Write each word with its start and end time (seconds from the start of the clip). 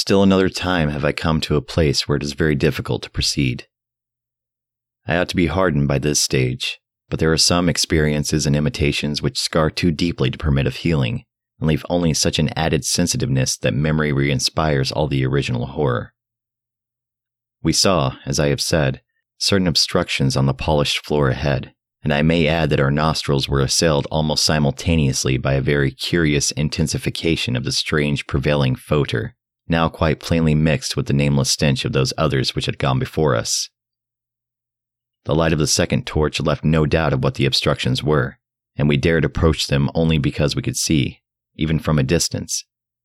Still 0.00 0.22
another 0.22 0.48
time 0.48 0.90
have 0.90 1.04
I 1.04 1.10
come 1.10 1.40
to 1.40 1.56
a 1.56 1.60
place 1.60 2.06
where 2.06 2.14
it 2.14 2.22
is 2.22 2.34
very 2.34 2.54
difficult 2.54 3.02
to 3.02 3.10
proceed. 3.10 3.66
I 5.08 5.16
ought 5.16 5.28
to 5.30 5.34
be 5.34 5.46
hardened 5.46 5.88
by 5.88 5.98
this 5.98 6.20
stage, 6.20 6.78
but 7.08 7.18
there 7.18 7.32
are 7.32 7.36
some 7.36 7.68
experiences 7.68 8.46
and 8.46 8.54
imitations 8.54 9.20
which 9.20 9.40
scar 9.40 9.70
too 9.70 9.90
deeply 9.90 10.30
to 10.30 10.38
permit 10.38 10.68
of 10.68 10.76
healing, 10.76 11.24
and 11.58 11.66
leave 11.66 11.84
only 11.90 12.14
such 12.14 12.38
an 12.38 12.50
added 12.56 12.84
sensitiveness 12.84 13.56
that 13.56 13.74
memory 13.74 14.12
re 14.12 14.30
inspires 14.30 14.92
all 14.92 15.08
the 15.08 15.26
original 15.26 15.66
horror. 15.66 16.14
We 17.64 17.72
saw, 17.72 18.18
as 18.24 18.38
I 18.38 18.50
have 18.50 18.60
said, 18.60 19.02
certain 19.36 19.66
obstructions 19.66 20.36
on 20.36 20.46
the 20.46 20.54
polished 20.54 21.04
floor 21.04 21.28
ahead, 21.28 21.74
and 22.04 22.14
I 22.14 22.22
may 22.22 22.46
add 22.46 22.70
that 22.70 22.80
our 22.80 22.92
nostrils 22.92 23.48
were 23.48 23.62
assailed 23.62 24.06
almost 24.12 24.44
simultaneously 24.44 25.38
by 25.38 25.54
a 25.54 25.60
very 25.60 25.90
curious 25.90 26.52
intensification 26.52 27.56
of 27.56 27.64
the 27.64 27.72
strange 27.72 28.28
prevailing 28.28 28.76
foetor, 28.76 29.34
now 29.68 29.88
quite 29.88 30.20
plainly 30.20 30.54
mixed 30.54 30.96
with 30.96 31.06
the 31.06 31.12
nameless 31.12 31.50
stench 31.50 31.84
of 31.84 31.92
those 31.92 32.12
others 32.16 32.54
which 32.54 32.66
had 32.66 32.78
gone 32.78 32.98
before 32.98 33.34
us. 33.34 33.68
The 35.24 35.34
light 35.34 35.52
of 35.52 35.58
the 35.58 35.66
second 35.66 36.06
torch 36.06 36.40
left 36.40 36.64
no 36.64 36.86
doubt 36.86 37.12
of 37.12 37.22
what 37.22 37.34
the 37.34 37.46
obstructions 37.46 38.02
were, 38.02 38.38
and 38.76 38.88
we 38.88 38.96
dared 38.96 39.24
approach 39.24 39.66
them 39.66 39.90
only 39.94 40.18
because 40.18 40.56
we 40.56 40.62
could 40.62 40.76
see, 40.76 41.20
even 41.54 41.78
from 41.78 41.98
a 41.98 42.04
distance, 42.04 42.64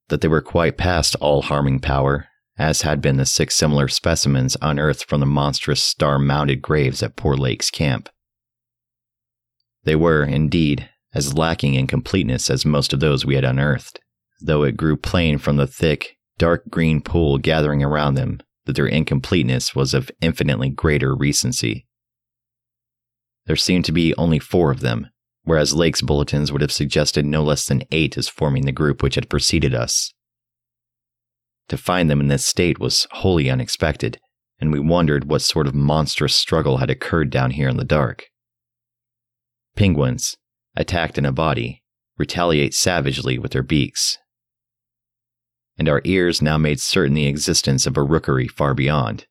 that 0.09 0.21
they 0.21 0.27
were 0.27 0.41
quite 0.41 0.77
past 0.77 1.15
all 1.19 1.41
harming 1.41 1.79
power, 1.79 2.27
as 2.57 2.83
had 2.83 3.01
been 3.01 3.17
the 3.17 3.25
six 3.25 3.55
similar 3.55 3.87
specimens 3.87 4.55
unearthed 4.61 5.05
from 5.05 5.19
the 5.19 5.25
monstrous 5.25 5.81
star 5.81 6.19
mounted 6.19 6.61
graves 6.61 7.01
at 7.01 7.15
Poor 7.15 7.35
Lake's 7.35 7.71
camp. 7.71 8.09
They 9.83 9.95
were, 9.95 10.23
indeed, 10.23 10.89
as 11.13 11.37
lacking 11.37 11.73
in 11.73 11.87
completeness 11.87 12.49
as 12.49 12.65
most 12.65 12.93
of 12.93 12.99
those 12.99 13.25
we 13.25 13.35
had 13.35 13.43
unearthed, 13.43 13.99
though 14.39 14.63
it 14.63 14.77
grew 14.77 14.95
plain 14.95 15.37
from 15.37 15.57
the 15.57 15.67
thick, 15.67 16.17
dark 16.37 16.63
green 16.69 17.01
pool 17.01 17.37
gathering 17.37 17.83
around 17.83 18.15
them 18.15 18.41
that 18.65 18.75
their 18.75 18.87
incompleteness 18.87 19.75
was 19.75 19.93
of 19.93 20.11
infinitely 20.21 20.69
greater 20.69 21.15
recency. 21.15 21.85
There 23.45 23.55
seemed 23.55 23.85
to 23.85 23.91
be 23.91 24.15
only 24.15 24.39
four 24.39 24.71
of 24.71 24.79
them, 24.79 25.09
whereas 25.43 25.73
Lake's 25.73 26.01
bulletins 26.01 26.51
would 26.51 26.61
have 26.61 26.71
suggested 26.71 27.25
no 27.25 27.43
less 27.43 27.67
than 27.67 27.83
eight 27.91 28.17
as 28.17 28.29
forming 28.29 28.65
the 28.65 28.71
group 28.71 29.03
which 29.03 29.15
had 29.15 29.29
preceded 29.29 29.73
us. 29.73 30.13
To 31.69 31.77
find 31.77 32.09
them 32.09 32.21
in 32.21 32.27
this 32.27 32.45
state 32.45 32.79
was 32.79 33.07
wholly 33.11 33.49
unexpected, 33.49 34.19
and 34.59 34.71
we 34.71 34.79
wondered 34.79 35.25
what 35.25 35.41
sort 35.41 35.67
of 35.67 35.75
monstrous 35.75 36.35
struggle 36.35 36.77
had 36.77 36.89
occurred 36.89 37.29
down 37.29 37.51
here 37.51 37.67
in 37.67 37.77
the 37.77 37.83
dark. 37.83 38.27
Penguins, 39.75 40.37
attacked 40.75 41.17
in 41.17 41.25
a 41.25 41.31
body, 41.31 41.83
retaliate 42.17 42.73
savagely 42.73 43.37
with 43.37 43.51
their 43.51 43.63
beaks. 43.63 44.17
And 45.77 45.89
our 45.89 46.01
ears 46.03 46.41
now 46.41 46.57
made 46.57 46.79
certain 46.79 47.13
the 47.13 47.27
existence 47.27 47.85
of 47.85 47.97
a 47.97 48.03
rookery 48.03 48.47
far 48.47 48.73
beyond. 48.73 49.25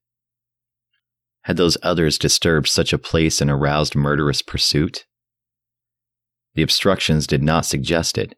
Had 1.42 1.56
those 1.56 1.76
others 1.82 2.18
disturbed 2.18 2.68
such 2.68 2.92
a 2.92 2.98
place 2.98 3.40
and 3.40 3.50
aroused 3.50 3.94
murderous 3.94 4.42
pursuit? 4.42 5.06
The 6.54 6.62
obstructions 6.62 7.26
did 7.26 7.42
not 7.42 7.66
suggest 7.66 8.18
it, 8.18 8.36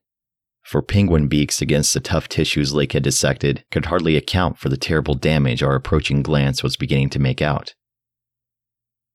for 0.64 0.80
penguin 0.80 1.28
beaks 1.28 1.60
against 1.60 1.92
the 1.92 2.00
tough 2.00 2.28
tissues 2.28 2.72
Lake 2.72 2.92
had 2.92 3.02
dissected 3.02 3.64
could 3.70 3.86
hardly 3.86 4.16
account 4.16 4.58
for 4.58 4.70
the 4.70 4.78
terrible 4.78 5.14
damage 5.14 5.62
our 5.62 5.74
approaching 5.74 6.22
glance 6.22 6.62
was 6.62 6.76
beginning 6.76 7.10
to 7.10 7.18
make 7.18 7.42
out. 7.42 7.74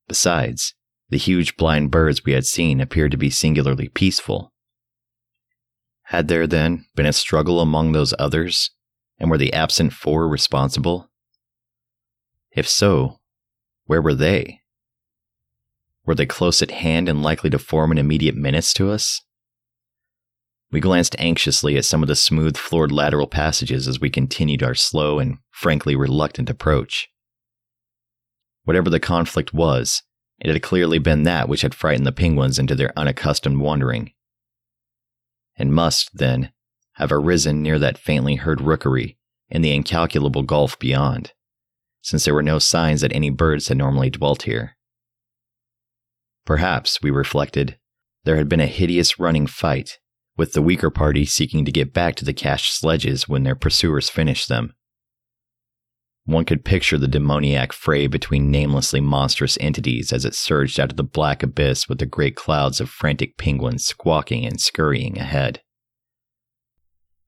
Besides, 0.07 0.75
the 1.09 1.17
huge 1.17 1.57
blind 1.57 1.89
birds 1.89 2.23
we 2.23 2.33
had 2.33 2.45
seen 2.45 2.79
appeared 2.79 3.11
to 3.11 3.17
be 3.17 3.31
singularly 3.31 3.89
peaceful. 3.89 4.53
Had 6.03 6.27
there, 6.27 6.45
then, 6.45 6.85
been 6.95 7.05
a 7.07 7.13
struggle 7.13 7.61
among 7.61 7.91
those 7.91 8.13
others, 8.19 8.71
and 9.19 9.29
were 9.29 9.37
the 9.37 9.53
absent 9.53 9.93
four 9.93 10.27
responsible? 10.27 11.09
If 12.51 12.67
so, 12.67 13.19
where 13.85 14.01
were 14.01 14.15
they? 14.15 14.61
Were 16.05 16.15
they 16.15 16.25
close 16.25 16.61
at 16.61 16.71
hand 16.71 17.09
and 17.09 17.21
likely 17.21 17.49
to 17.49 17.59
form 17.59 17.91
an 17.91 17.97
immediate 17.97 18.35
menace 18.35 18.73
to 18.73 18.89
us? 18.89 19.21
We 20.71 20.79
glanced 20.79 21.15
anxiously 21.19 21.77
at 21.77 21.85
some 21.85 22.03
of 22.03 22.07
the 22.07 22.15
smooth 22.15 22.55
floored 22.55 22.91
lateral 22.91 23.27
passages 23.27 23.87
as 23.87 23.99
we 23.99 24.09
continued 24.09 24.63
our 24.63 24.75
slow 24.75 25.19
and 25.19 25.37
frankly 25.51 25.95
reluctant 25.95 26.49
approach. 26.49 27.09
Whatever 28.63 28.89
the 28.89 28.99
conflict 28.99 29.53
was, 29.53 30.03
it 30.39 30.51
had 30.51 30.61
clearly 30.61 30.99
been 30.99 31.23
that 31.23 31.49
which 31.49 31.61
had 31.61 31.73
frightened 31.73 32.05
the 32.05 32.11
penguins 32.11 32.59
into 32.59 32.75
their 32.75 32.93
unaccustomed 32.97 33.59
wandering, 33.59 34.13
and 35.57 35.73
must, 35.73 36.11
then, 36.13 36.51
have 36.99 37.11
arisen 37.11 37.63
near 37.63 37.79
that 37.79 37.97
faintly 37.97 38.35
heard 38.35 38.61
rookery 38.61 39.17
in 39.49 39.63
the 39.63 39.73
incalculable 39.73 40.43
gulf 40.43 40.77
beyond 40.77 41.33
since 42.01 42.25
there 42.25 42.33
were 42.33 42.43
no 42.43 42.59
signs 42.59 43.01
that 43.01 43.13
any 43.13 43.29
birds 43.29 43.67
had 43.67 43.77
normally 43.77 44.09
dwelt 44.09 44.43
here. 44.43 44.75
Perhaps, 46.45 47.01
we 47.01 47.11
reflected, 47.11 47.77
there 48.23 48.37
had 48.37 48.49
been 48.49 48.59
a 48.59 48.67
hideous 48.67 49.19
running 49.19 49.47
fight, 49.47 49.99
with 50.37 50.53
the 50.53 50.61
weaker 50.61 50.89
party 50.89 51.25
seeking 51.25 51.65
to 51.65 51.71
get 51.71 51.93
back 51.93 52.15
to 52.15 52.25
the 52.25 52.33
cached 52.33 52.73
sledges 52.73 53.27
when 53.27 53.43
their 53.43 53.55
pursuers 53.55 54.09
finished 54.09 54.47
them. 54.47 54.73
One 56.25 56.45
could 56.45 56.63
picture 56.63 56.97
the 56.97 57.07
demoniac 57.07 57.73
fray 57.73 58.07
between 58.07 58.51
namelessly 58.51 59.01
monstrous 59.01 59.57
entities 59.59 60.13
as 60.13 60.25
it 60.25 60.35
surged 60.35 60.79
out 60.79 60.91
of 60.91 60.97
the 60.97 61.03
black 61.03 61.43
abyss 61.43 61.89
with 61.89 61.99
the 61.99 62.05
great 62.05 62.35
clouds 62.35 62.79
of 62.79 62.89
frantic 62.89 63.37
penguins 63.37 63.85
squawking 63.85 64.45
and 64.45 64.61
scurrying 64.61 65.17
ahead. 65.17 65.61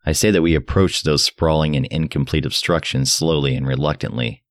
I 0.06 0.14
say 0.14 0.32
that 0.32 0.42
we 0.42 0.56
approached 0.56 1.06
those 1.06 1.24
sprawling 1.24 1.76
and 1.76 1.86
incomplete 1.88 2.46
obstructions 2.46 3.12
slowly 3.14 3.56
and 3.56 3.68
reluctantly, 3.68 4.44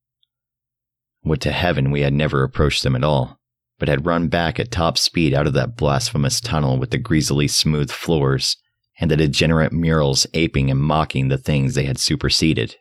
would 1.25 1.41
to 1.43 1.53
heaven 1.53 1.91
we 1.91 2.03
had 2.03 2.15
never 2.15 2.43
approached 2.43 2.83
them 2.83 2.95
at 2.95 3.05
all, 3.05 3.41
but 3.79 3.89
had 3.89 4.07
run 4.07 4.29
back 4.29 4.61
at 4.61 4.71
top 4.71 4.97
speed 4.97 5.35
out 5.35 5.47
of 5.47 5.53
that 5.55 5.77
blasphemous 5.77 6.41
tunnel 6.41 6.79
with 6.79 6.91
the 6.91 6.99
greasily 6.99 7.49
smooth 7.49 7.91
floors 7.91 8.57
and 9.01 9.11
the 9.11 9.17
degenerate 9.17 9.73
murals 9.73 10.27
aping 10.35 10.71
and 10.71 10.81
mocking 10.81 11.29
the 11.29 11.39
things 11.39 11.75
they 11.75 11.85
had 11.85 11.99
superseded. 11.99 12.77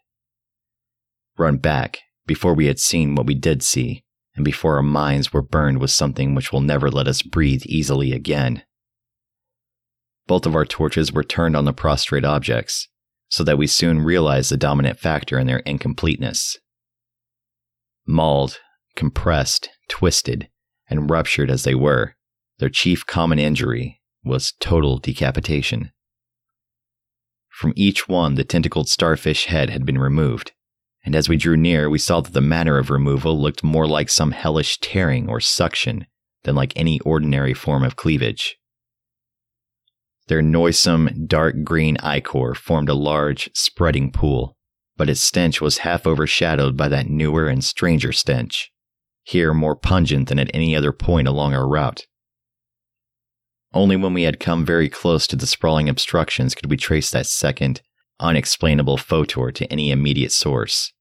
Run 1.38 1.58
back 1.58 2.00
before 2.28 2.54
we 2.54 2.68
had 2.68 2.80
seen 2.80 3.16
what 3.16 3.26
we 3.26 3.34
did 3.34 3.64
see, 3.64 4.04
and 4.36 4.46
before 4.46 4.76
our 4.76 4.84
minds 4.84 5.34
were 5.34 5.42
burned 5.42 5.80
with 5.80 5.92
something 5.92 6.36
which 6.36 6.52
will 6.52 6.62
never 6.62 6.92
let 6.92 7.08
us 7.08 7.22
breathe 7.22 7.64
easily 7.66 8.12
again. 8.12 8.64
Both 10.30 10.46
of 10.46 10.56
our 10.56 10.64
torches 10.64 11.12
were 11.12 11.24
turned 11.24 11.56
on 11.56 11.66
the 11.66 11.74
prostrate 11.74 12.24
objects, 12.24 12.88
so 13.30 13.44
that 13.46 13.58
we 13.58 13.66
soon 13.66 14.00
realized 14.00 14.52
the 14.52 14.58
dominant 14.58 15.00
factor 15.00 15.40
in 15.40 15.48
their 15.48 15.60
incompleteness 15.66 16.56
mauled, 18.06 18.60
compressed, 18.96 19.70
twisted, 19.88 20.48
and 20.88 21.10
ruptured 21.10 21.50
as 21.50 21.64
they 21.64 21.74
were, 21.74 22.16
their 22.60 22.70
chief 22.70 23.08
common 23.08 23.40
injury 23.40 24.02
was 24.24 24.54
total 24.60 25.00
decapitation. 25.00 25.92
From 27.50 27.74
each 27.76 28.08
one, 28.08 28.36
the 28.36 28.44
tentacled 28.44 28.88
starfish 28.88 29.46
head 29.46 29.72
had 29.72 29.84
been 29.84 29.98
removed, 29.98 30.52
and 31.04 31.16
as 31.16 31.28
we 31.28 31.38
drew 31.38 31.58
near, 31.58 31.90
we 31.90 31.98
saw 31.98 32.22
that 32.22 32.34
the 32.34 32.42
manner 32.42 32.78
of 32.78 32.92
removal 32.92 33.40
looked 33.40 33.64
more 33.64 33.88
like 33.88 34.10
some 34.10 34.30
hellish 34.30 34.78
tearing 34.78 35.28
or 35.28 35.40
suction 35.40 36.06
than 36.44 36.54
like 36.54 36.74
any 36.76 37.00
ordinary 37.00 37.56
form 37.56 37.84
of 37.84 37.96
cleavage. 37.96 38.59
Their 40.30 40.44
noisome, 40.44 41.26
dark 41.26 41.64
green 41.64 41.98
ichor 42.04 42.54
formed 42.54 42.88
a 42.88 42.94
large, 42.94 43.50
spreading 43.56 44.12
pool, 44.12 44.56
but 44.96 45.10
its 45.10 45.24
stench 45.24 45.60
was 45.60 45.80
half 45.80 46.06
overshadowed 46.06 46.78
by 46.78 46.88
that 46.90 47.10
newer 47.10 47.48
and 47.48 47.64
stranger 47.64 48.12
stench, 48.12 48.72
here 49.24 49.56
more 49.56 49.76
pungent 49.76 50.30
than 50.30 50.38
at 50.38 50.52
any 50.54 50.76
other 50.76 50.92
point 50.92 51.28
along 51.28 51.56
our 51.56 51.68
route. 51.68 52.06
Only 53.74 53.96
when 53.96 54.14
we 54.14 54.22
had 54.22 54.40
come 54.40 54.64
very 54.64 54.88
close 54.88 55.26
to 55.28 55.36
the 55.36 55.48
sprawling 55.48 55.90
obstructions 55.90 56.54
could 56.54 56.70
we 56.70 56.78
trace 56.78 57.10
that 57.10 57.26
second, 57.26 57.82
unexplainable 58.20 58.98
foetor 58.98 59.52
to 59.52 59.72
any 59.74 59.90
immediate 59.90 60.32
source. 60.32 60.94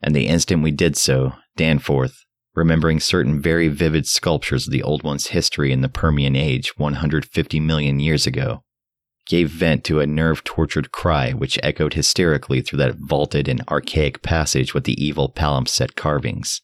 And 0.00 0.14
the 0.14 0.28
instant 0.28 0.62
we 0.62 0.70
did 0.70 0.96
so, 0.96 1.32
Danforth, 1.56 2.24
remembering 2.54 3.00
certain 3.00 3.40
very 3.40 3.68
vivid 3.68 4.06
sculptures 4.06 4.66
of 4.66 4.72
the 4.72 4.82
Old 4.82 5.02
One's 5.02 5.28
history 5.28 5.72
in 5.72 5.80
the 5.80 5.88
Permian 5.88 6.36
Age 6.36 6.76
150 6.78 7.60
million 7.60 7.98
years 7.98 8.26
ago, 8.26 8.62
gave 9.26 9.50
vent 9.50 9.84
to 9.84 10.00
a 10.00 10.06
nerve 10.06 10.44
tortured 10.44 10.92
cry 10.92 11.32
which 11.32 11.58
echoed 11.62 11.94
hysterically 11.94 12.60
through 12.60 12.78
that 12.78 12.96
vaulted 12.98 13.48
and 13.48 13.62
archaic 13.68 14.22
passage 14.22 14.74
with 14.74 14.84
the 14.84 15.02
evil 15.02 15.32
palimpsest 15.32 15.94
carvings. 15.94 16.60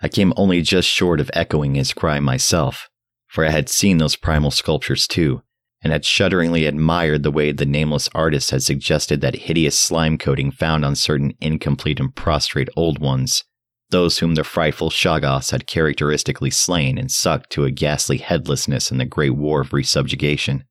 I 0.00 0.08
came 0.08 0.32
only 0.36 0.62
just 0.62 0.88
short 0.88 1.20
of 1.20 1.30
echoing 1.34 1.74
his 1.74 1.92
cry 1.92 2.18
myself, 2.18 2.88
for 3.28 3.44
I 3.44 3.50
had 3.50 3.68
seen 3.68 3.98
those 3.98 4.16
primal 4.16 4.50
sculptures 4.50 5.06
too, 5.06 5.42
and 5.82 5.92
had 5.92 6.04
shudderingly 6.04 6.66
admired 6.66 7.22
the 7.22 7.30
way 7.30 7.52
the 7.52 7.66
nameless 7.66 8.08
artist 8.14 8.50
had 8.50 8.62
suggested 8.62 9.20
that 9.20 9.34
hideous 9.34 9.78
slime 9.78 10.18
coating 10.18 10.50
found 10.50 10.84
on 10.84 10.94
certain 10.94 11.34
incomplete 11.40 12.00
and 12.00 12.14
prostrate 12.14 12.68
old 12.76 12.98
ones, 12.98 13.44
those 13.92 14.18
whom 14.18 14.34
the 14.34 14.42
frightful 14.42 14.90
Shoggoths 14.90 15.52
had 15.52 15.68
characteristically 15.68 16.50
slain 16.50 16.98
and 16.98 17.10
sucked 17.10 17.50
to 17.50 17.64
a 17.64 17.70
ghastly 17.70 18.18
headlessness 18.18 18.90
in 18.90 18.98
the 18.98 19.04
Great 19.04 19.36
War 19.36 19.60
of 19.60 19.70
Resubjugation. 19.70 20.62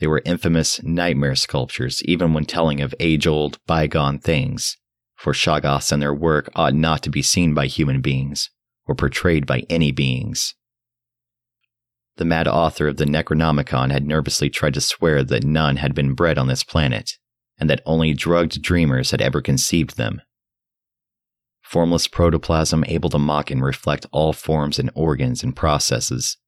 They 0.00 0.08
were 0.08 0.22
infamous 0.24 0.82
nightmare 0.82 1.36
sculptures, 1.36 2.02
even 2.04 2.32
when 2.32 2.44
telling 2.44 2.80
of 2.80 2.94
age 2.98 3.26
old, 3.26 3.58
bygone 3.66 4.18
things, 4.18 4.76
for 5.14 5.32
Shoggoths 5.32 5.92
and 5.92 6.02
their 6.02 6.14
work 6.14 6.50
ought 6.56 6.74
not 6.74 7.02
to 7.04 7.10
be 7.10 7.22
seen 7.22 7.54
by 7.54 7.66
human 7.66 8.00
beings, 8.00 8.50
or 8.86 8.94
portrayed 8.94 9.46
by 9.46 9.64
any 9.68 9.92
beings. 9.92 10.54
The 12.16 12.24
mad 12.24 12.48
author 12.48 12.88
of 12.88 12.96
the 12.96 13.04
Necronomicon 13.04 13.92
had 13.92 14.06
nervously 14.06 14.50
tried 14.50 14.74
to 14.74 14.80
swear 14.80 15.22
that 15.22 15.44
none 15.44 15.76
had 15.76 15.94
been 15.94 16.14
bred 16.14 16.38
on 16.38 16.48
this 16.48 16.64
planet, 16.64 17.12
and 17.58 17.68
that 17.68 17.82
only 17.84 18.14
drugged 18.14 18.62
dreamers 18.62 19.10
had 19.10 19.20
ever 19.20 19.40
conceived 19.40 19.96
them. 19.96 20.22
Formless 21.68 22.08
protoplasm 22.08 22.82
able 22.88 23.10
to 23.10 23.18
mock 23.18 23.50
and 23.50 23.62
reflect 23.62 24.06
all 24.10 24.32
forms 24.32 24.78
and 24.78 24.90
organs 24.94 25.42
and 25.42 25.54
processes, 25.54 26.38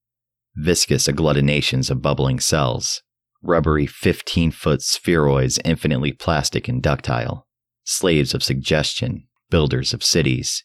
viscous 0.57 1.07
agglutinations 1.07 1.91
of 1.91 2.01
bubbling 2.01 2.41
cells, 2.41 3.03
rubbery 3.43 3.85
15 3.85 4.51
foot 4.51 4.81
spheroids 4.81 5.59
infinitely 5.63 6.11
plastic 6.11 6.69
and 6.69 6.83
ductile, 6.83 7.47
slaves 7.85 8.33
of 8.33 8.43
suggestion, 8.43 9.29
builders 9.51 9.93
of 9.93 10.03
cities, 10.03 10.65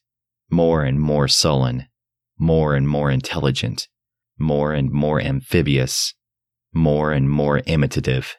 more 0.50 0.84
and 0.84 1.02
more 1.02 1.28
sullen, 1.28 1.88
more 2.40 2.76
and 2.76 2.88
more 2.88 3.12
intelligent, 3.12 3.90
more 4.40 4.72
and 4.72 4.90
more 4.90 5.20
amphibious, 5.20 6.14
more 6.74 7.12
and 7.12 7.30
more 7.30 7.62
imitative. 7.66 8.38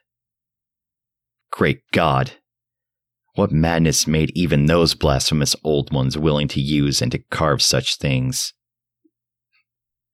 Great 1.50 1.82
God! 1.92 2.32
What 3.36 3.52
madness 3.52 4.06
made 4.06 4.32
even 4.34 4.64
those 4.64 4.94
blasphemous 4.94 5.54
old 5.62 5.92
ones 5.92 6.16
willing 6.16 6.48
to 6.48 6.60
use 6.60 7.02
and 7.02 7.12
to 7.12 7.18
carve 7.18 7.60
such 7.60 7.98
things? 7.98 8.54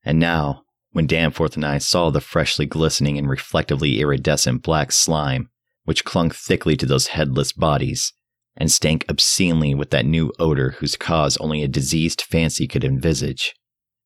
And 0.03 0.19
now, 0.19 0.63
when 0.91 1.07
Danforth 1.07 1.55
and 1.55 1.65
I 1.65 1.77
saw 1.77 2.09
the 2.09 2.19
freshly 2.19 2.65
glistening 2.65 3.17
and 3.17 3.29
reflectively 3.29 4.01
iridescent 4.01 4.61
black 4.61 4.91
slime, 4.91 5.49
which 5.85 6.03
clung 6.03 6.31
thickly 6.31 6.75
to 6.75 6.85
those 6.85 7.07
headless 7.07 7.53
bodies, 7.53 8.11
and 8.57 8.69
stank 8.69 9.05
obscenely 9.07 9.73
with 9.73 9.91
that 9.91 10.05
new 10.05 10.33
odor 10.37 10.71
whose 10.79 10.97
cause 10.97 11.37
only 11.37 11.63
a 11.63 11.69
diseased 11.69 12.23
fancy 12.23 12.67
could 12.67 12.83
envisage, 12.83 13.55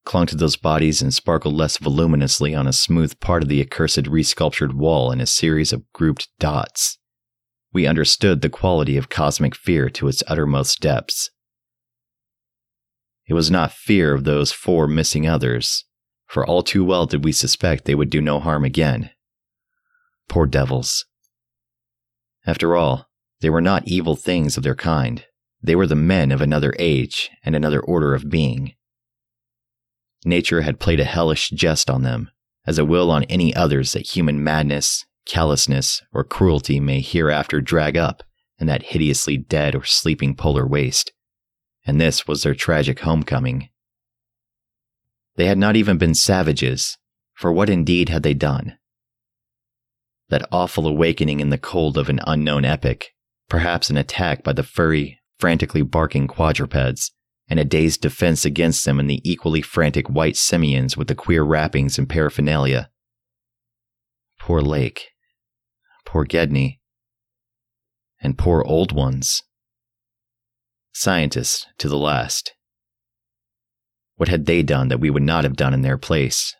clung 0.05 0.27
to 0.27 0.35
those 0.35 0.57
bodies 0.57 1.01
and 1.01 1.11
sparkled 1.11 1.55
less 1.55 1.77
voluminously 1.77 2.53
on 2.53 2.67
a 2.67 2.71
smooth 2.71 3.19
part 3.19 3.41
of 3.41 3.49
the 3.49 3.61
accursed 3.61 4.03
resculptured 4.03 4.75
wall 4.75 5.11
in 5.11 5.19
a 5.19 5.25
series 5.25 5.73
of 5.73 5.91
grouped 5.91 6.29
dots. 6.37 6.99
We 7.73 7.85
understood 7.85 8.41
the 8.41 8.49
quality 8.49 8.97
of 8.97 9.09
cosmic 9.09 9.55
fear 9.55 9.89
to 9.91 10.07
its 10.07 10.23
uttermost 10.27 10.79
depths. 10.79 11.29
It 13.27 13.33
was 13.33 13.51
not 13.51 13.73
fear 13.73 14.13
of 14.13 14.23
those 14.23 14.51
four 14.51 14.87
missing 14.87 15.27
others, 15.27 15.85
for 16.25 16.45
all 16.45 16.63
too 16.63 16.85
well 16.85 17.05
did 17.05 17.23
we 17.23 17.31
suspect 17.31 17.85
they 17.85 17.95
would 17.95 18.09
do 18.09 18.21
no 18.21 18.39
harm 18.39 18.63
again. 18.63 19.09
Poor 20.29 20.45
devils. 20.45 21.05
After 22.45 22.75
all, 22.75 23.07
they 23.41 23.49
were 23.49 23.61
not 23.61 23.87
evil 23.87 24.15
things 24.15 24.57
of 24.57 24.63
their 24.63 24.75
kind. 24.75 25.25
They 25.61 25.75
were 25.75 25.87
the 25.87 25.95
men 25.95 26.31
of 26.31 26.41
another 26.41 26.73
age 26.79 27.29
and 27.43 27.55
another 27.55 27.81
order 27.81 28.15
of 28.15 28.29
being. 28.29 28.73
Nature 30.25 30.61
had 30.61 30.79
played 30.79 30.99
a 30.99 31.05
hellish 31.05 31.49
jest 31.49 31.89
on 31.89 32.03
them, 32.03 32.31
as 32.65 32.79
it 32.79 32.87
will 32.87 33.11
on 33.11 33.23
any 33.25 33.53
others 33.53 33.93
that 33.93 34.15
human 34.15 34.43
madness, 34.43 35.05
callousness, 35.27 36.01
or 36.13 36.23
cruelty 36.23 36.79
may 36.79 37.01
hereafter 37.01 37.61
drag 37.61 37.97
up 37.97 38.23
in 38.59 38.67
that 38.67 38.83
hideously 38.83 39.37
dead 39.37 39.75
or 39.75 39.83
sleeping 39.83 40.35
polar 40.35 40.65
waste. 40.65 41.11
And 41.85 42.01
this 42.01 42.27
was 42.27 42.43
their 42.43 42.55
tragic 42.55 42.99
homecoming. 42.99 43.69
They 45.35 45.45
had 45.45 45.57
not 45.57 45.75
even 45.75 45.97
been 45.97 46.15
savages, 46.15 46.97
for 47.33 47.51
what 47.51 47.69
indeed 47.69 48.09
had 48.09 48.23
they 48.23 48.33
done? 48.33 48.77
That 50.29 50.47
awful 50.51 50.87
awakening 50.87 51.39
in 51.39 51.49
the 51.49 51.57
cold 51.57 51.97
of 51.97 52.09
an 52.09 52.19
unknown 52.25 52.65
epoch, 52.65 53.05
perhaps 53.47 53.89
an 53.89 53.97
attack 53.97 54.43
by 54.43 54.53
the 54.53 54.63
furry, 54.63 55.19
frantically 55.39 55.83
barking 55.83 56.27
quadrupeds, 56.27 57.11
and 57.47 57.59
a 57.59 57.65
dazed 57.65 58.01
defense 58.01 58.43
against 58.43 58.83
them 58.83 58.99
in 58.99 59.07
the 59.07 59.21
equally 59.23 59.61
frantic 59.61 60.09
white 60.09 60.35
simians 60.35 60.97
with 60.97 61.07
the 61.07 61.15
queer 61.15 61.43
wrappings 61.43 61.97
and 61.97 62.09
paraphernalia. 62.09 62.89
Poor 64.39 64.61
Lake. 64.61 65.11
Poor 66.07 66.23
Gedney. 66.23 66.79
And 68.21 68.37
poor 68.37 68.63
old 68.65 68.93
ones. 68.93 69.43
Scientists 70.93 71.67
to 71.79 71.89
the 71.89 71.97
last. 71.97 72.53
What 74.15 74.29
had 74.29 74.45
they 74.45 74.63
done 74.63 74.87
that 74.87 75.01
we 75.01 75.09
would 75.09 75.21
not 75.21 75.43
have 75.43 75.57
done 75.57 75.73
in 75.73 75.81
their 75.81 75.97
place? 75.97 76.55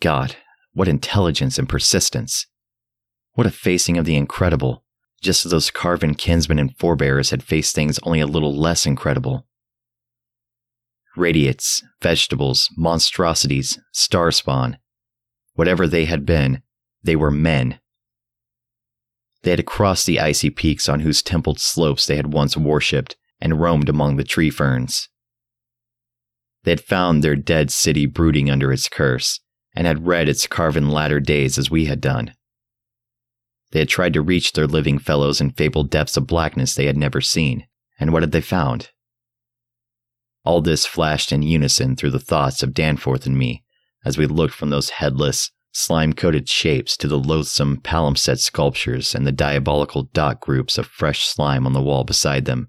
God, 0.00 0.36
what 0.74 0.86
intelligence 0.86 1.58
and 1.58 1.68
persistence! 1.68 2.46
What 3.32 3.48
a 3.48 3.50
facing 3.50 3.98
of 3.98 4.04
the 4.04 4.14
incredible, 4.14 4.84
just 5.20 5.44
as 5.44 5.50
those 5.50 5.72
carven 5.72 6.14
kinsmen 6.14 6.60
and 6.60 6.78
forebears 6.78 7.30
had 7.30 7.42
faced 7.42 7.74
things 7.74 7.98
only 8.04 8.20
a 8.20 8.28
little 8.28 8.56
less 8.56 8.86
incredible. 8.86 9.48
Radiates, 11.16 11.82
vegetables, 12.00 12.70
monstrosities, 12.76 13.80
star 13.90 14.30
spawn, 14.30 14.78
whatever 15.54 15.88
they 15.88 16.04
had 16.04 16.24
been, 16.24 16.62
they 17.02 17.16
were 17.16 17.32
men. 17.32 17.80
They 19.44 19.50
had 19.50 19.66
crossed 19.66 20.06
the 20.06 20.20
icy 20.20 20.48
peaks 20.48 20.88
on 20.88 21.00
whose 21.00 21.22
templed 21.22 21.60
slopes 21.60 22.06
they 22.06 22.16
had 22.16 22.32
once 22.32 22.56
worshipped 22.56 23.14
and 23.40 23.60
roamed 23.60 23.90
among 23.90 24.16
the 24.16 24.24
tree 24.24 24.48
ferns. 24.48 25.10
They 26.64 26.72
had 26.72 26.80
found 26.80 27.22
their 27.22 27.36
dead 27.36 27.70
city 27.70 28.06
brooding 28.06 28.50
under 28.50 28.72
its 28.72 28.88
curse, 28.88 29.40
and 29.76 29.86
had 29.86 30.06
read 30.06 30.30
its 30.30 30.46
carven 30.46 30.88
latter 30.88 31.20
days 31.20 31.58
as 31.58 31.70
we 31.70 31.84
had 31.84 32.00
done. 32.00 32.32
They 33.72 33.80
had 33.80 33.88
tried 33.90 34.14
to 34.14 34.22
reach 34.22 34.52
their 34.52 34.66
living 34.66 34.98
fellows 34.98 35.42
in 35.42 35.50
fabled 35.50 35.90
depths 35.90 36.16
of 36.16 36.26
blackness 36.26 36.74
they 36.74 36.86
had 36.86 36.96
never 36.96 37.20
seen, 37.20 37.66
and 38.00 38.14
what 38.14 38.22
had 38.22 38.32
they 38.32 38.40
found? 38.40 38.92
All 40.42 40.62
this 40.62 40.86
flashed 40.86 41.32
in 41.32 41.42
unison 41.42 41.96
through 41.96 42.12
the 42.12 42.18
thoughts 42.18 42.62
of 42.62 42.72
Danforth 42.72 43.26
and 43.26 43.36
me 43.36 43.62
as 44.06 44.16
we 44.16 44.26
looked 44.26 44.54
from 44.54 44.70
those 44.70 44.90
headless, 44.90 45.50
slime 45.76 46.12
coated 46.12 46.48
shapes 46.48 46.96
to 46.96 47.08
the 47.08 47.18
loathsome 47.18 47.78
palimpsest 47.78 48.40
sculptures 48.40 49.14
and 49.14 49.26
the 49.26 49.32
diabolical 49.32 50.04
dot 50.12 50.40
groups 50.40 50.78
of 50.78 50.86
fresh 50.86 51.26
slime 51.26 51.66
on 51.66 51.72
the 51.72 51.82
wall 51.82 52.04
beside 52.04 52.44
them 52.44 52.68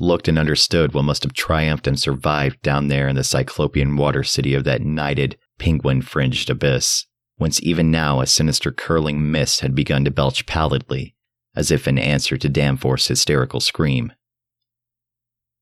looked 0.00 0.28
and 0.28 0.38
understood 0.38 0.92
what 0.92 1.04
must 1.04 1.22
have 1.22 1.32
triumphed 1.32 1.86
and 1.86 1.98
survived 1.98 2.60
down 2.62 2.88
there 2.88 3.08
in 3.08 3.16
the 3.16 3.24
cyclopean 3.24 3.96
water 3.96 4.22
city 4.22 4.54
of 4.54 4.64
that 4.64 4.82
nighted, 4.82 5.36
penguin 5.58 6.02
fringed 6.02 6.50
abyss, 6.50 7.06
whence 7.36 7.62
even 7.62 7.90
now 7.90 8.20
a 8.20 8.26
sinister 8.26 8.70
curling 8.70 9.30
mist 9.30 9.60
had 9.60 9.74
begun 9.74 10.04
to 10.04 10.10
belch 10.10 10.46
pallidly, 10.46 11.14
as 11.54 11.70
if 11.70 11.88
in 11.88 11.98
answer 11.98 12.36
to 12.36 12.48
Danforth's 12.48 13.08
hysterical 13.08 13.60
scream. 13.60 14.12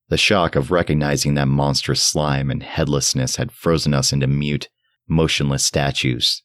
The 0.09 0.17
shock 0.17 0.55
of 0.55 0.71
recognizing 0.71 1.33
that 1.33 1.47
monstrous 1.47 2.01
slime 2.01 2.49
and 2.49 2.63
headlessness 2.63 3.35
had 3.35 3.51
frozen 3.51 3.93
us 3.93 4.13
into 4.13 4.27
mute, 4.27 4.69
motionless 5.07 5.65
statues, 5.65 6.43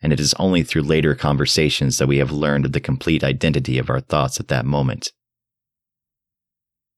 and 0.00 0.12
it 0.12 0.20
is 0.20 0.34
only 0.34 0.62
through 0.62 0.82
later 0.82 1.14
conversations 1.14 1.98
that 1.98 2.06
we 2.06 2.18
have 2.18 2.30
learned 2.30 2.66
of 2.66 2.72
the 2.72 2.80
complete 2.80 3.24
identity 3.24 3.78
of 3.78 3.90
our 3.90 4.00
thoughts 4.00 4.38
at 4.38 4.48
that 4.48 4.64
moment. 4.64 5.12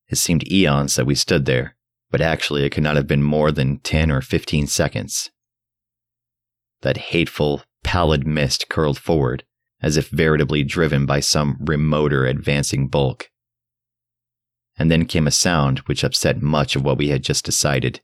It 0.07 0.17
seemed 0.17 0.51
eons 0.51 0.95
that 0.95 1.05
we 1.05 1.15
stood 1.15 1.45
there, 1.45 1.75
but 2.11 2.21
actually 2.21 2.65
it 2.65 2.71
could 2.71 2.83
not 2.83 2.97
have 2.97 3.07
been 3.07 3.23
more 3.23 3.51
than 3.51 3.79
10 3.79 4.11
or 4.11 4.21
15 4.21 4.67
seconds. 4.67 5.31
That 6.81 6.97
hateful, 6.97 7.63
pallid 7.83 8.27
mist 8.27 8.69
curled 8.69 8.97
forward, 8.97 9.43
as 9.81 9.97
if 9.97 10.09
veritably 10.09 10.63
driven 10.63 11.05
by 11.05 11.21
some 11.21 11.57
remoter 11.59 12.25
advancing 12.25 12.87
bulk. 12.87 13.29
And 14.77 14.91
then 14.91 15.05
came 15.05 15.27
a 15.27 15.31
sound 15.31 15.79
which 15.79 16.03
upset 16.03 16.41
much 16.41 16.75
of 16.75 16.83
what 16.83 16.97
we 16.97 17.09
had 17.09 17.23
just 17.23 17.45
decided, 17.45 18.01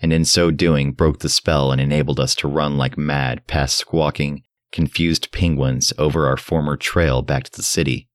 and 0.00 0.12
in 0.12 0.24
so 0.24 0.50
doing 0.50 0.92
broke 0.92 1.20
the 1.20 1.28
spell 1.28 1.72
and 1.72 1.80
enabled 1.80 2.20
us 2.20 2.34
to 2.36 2.48
run 2.48 2.76
like 2.76 2.98
mad 2.98 3.46
past 3.46 3.76
squawking, 3.76 4.42
confused 4.72 5.32
penguins 5.32 5.92
over 5.98 6.26
our 6.26 6.36
former 6.36 6.76
trail 6.76 7.22
back 7.22 7.44
to 7.44 7.52
the 7.52 7.62
city 7.62 8.08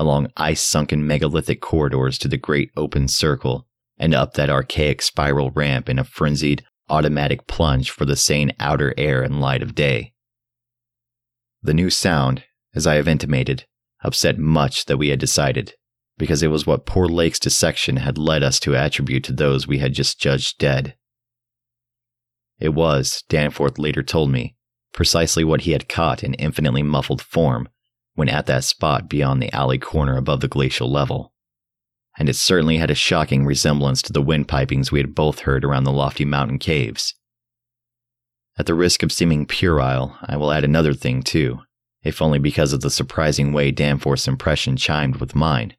along 0.00 0.32
ice 0.36 0.62
sunken 0.62 1.06
megalithic 1.06 1.60
corridors 1.60 2.16
to 2.16 2.26
the 2.26 2.38
great 2.38 2.70
open 2.74 3.06
circle, 3.06 3.66
and 3.98 4.14
up 4.14 4.32
that 4.32 4.48
archaic 4.48 5.02
spiral 5.02 5.50
ramp 5.50 5.90
in 5.90 5.98
a 5.98 6.04
frenzied, 6.04 6.64
automatic 6.88 7.46
plunge 7.46 7.90
for 7.90 8.06
the 8.06 8.16
sane 8.16 8.50
outer 8.58 8.94
air 8.96 9.22
and 9.22 9.42
light 9.42 9.62
of 9.62 9.74
day. 9.74 10.14
The 11.62 11.74
new 11.74 11.90
sound, 11.90 12.44
as 12.74 12.86
I 12.86 12.94
have 12.94 13.06
intimated, 13.06 13.66
upset 14.02 14.38
much 14.38 14.86
that 14.86 14.96
we 14.96 15.08
had 15.08 15.20
decided, 15.20 15.74
because 16.20 16.42
it 16.42 16.48
was 16.48 16.66
what 16.66 16.84
poor 16.84 17.08
Lake's 17.08 17.38
dissection 17.38 17.96
had 17.96 18.18
led 18.18 18.42
us 18.42 18.60
to 18.60 18.76
attribute 18.76 19.24
to 19.24 19.32
those 19.32 19.66
we 19.66 19.78
had 19.78 19.94
just 19.94 20.20
judged 20.20 20.58
dead. 20.58 20.94
It 22.58 22.74
was, 22.74 23.24
Danforth 23.30 23.78
later 23.78 24.02
told 24.02 24.30
me, 24.30 24.54
precisely 24.92 25.44
what 25.44 25.62
he 25.62 25.72
had 25.72 25.88
caught 25.88 26.22
in 26.22 26.34
infinitely 26.34 26.82
muffled 26.82 27.22
form 27.22 27.70
when 28.16 28.28
at 28.28 28.44
that 28.44 28.64
spot 28.64 29.08
beyond 29.08 29.40
the 29.42 29.50
alley 29.54 29.78
corner 29.78 30.18
above 30.18 30.40
the 30.40 30.46
glacial 30.46 30.90
level. 30.90 31.32
And 32.18 32.28
it 32.28 32.36
certainly 32.36 32.76
had 32.76 32.90
a 32.90 32.94
shocking 32.94 33.46
resemblance 33.46 34.02
to 34.02 34.12
the 34.12 34.20
wind 34.20 34.46
pipings 34.46 34.92
we 34.92 34.98
had 34.98 35.14
both 35.14 35.40
heard 35.40 35.64
around 35.64 35.84
the 35.84 35.90
lofty 35.90 36.26
mountain 36.26 36.58
caves. 36.58 37.14
At 38.58 38.66
the 38.66 38.74
risk 38.74 39.02
of 39.02 39.10
seeming 39.10 39.46
puerile, 39.46 40.18
I 40.20 40.36
will 40.36 40.52
add 40.52 40.64
another 40.64 40.92
thing 40.92 41.22
too, 41.22 41.60
if 42.02 42.20
only 42.20 42.38
because 42.38 42.74
of 42.74 42.82
the 42.82 42.90
surprising 42.90 43.54
way 43.54 43.70
Danforth's 43.70 44.28
impression 44.28 44.76
chimed 44.76 45.16
with 45.16 45.34
mine. 45.34 45.76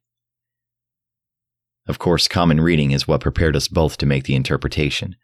Of 1.88 2.00
course, 2.00 2.28
common 2.28 2.62
reading 2.62 2.92
is 2.92 3.08
what 3.08 3.22
prepared 3.22 3.56
us 3.56 3.68
both 3.68 3.98
to 3.98 4.06
make 4.06 4.26
the 4.26 4.36
interpretation, 4.36 5.16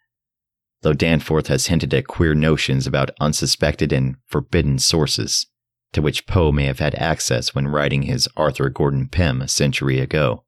though 0.81 0.93
Danforth 0.93 1.47
has 1.47 1.67
hinted 1.67 1.93
at 1.93 2.07
queer 2.07 2.33
notions 2.33 2.87
about 2.87 3.11
unsuspected 3.19 3.93
and 3.93 4.15
forbidden 4.25 4.79
sources, 4.79 5.45
to 5.93 6.01
which 6.01 6.27
Poe 6.27 6.51
may 6.51 6.65
have 6.65 6.79
had 6.79 6.95
access 6.95 7.53
when 7.53 7.67
writing 7.67 8.03
his 8.03 8.27
Arthur 8.35 8.69
Gordon 8.69 9.07
Pym 9.07 9.41
a 9.41 9.47
century 9.47 9.99
ago. 9.99 10.43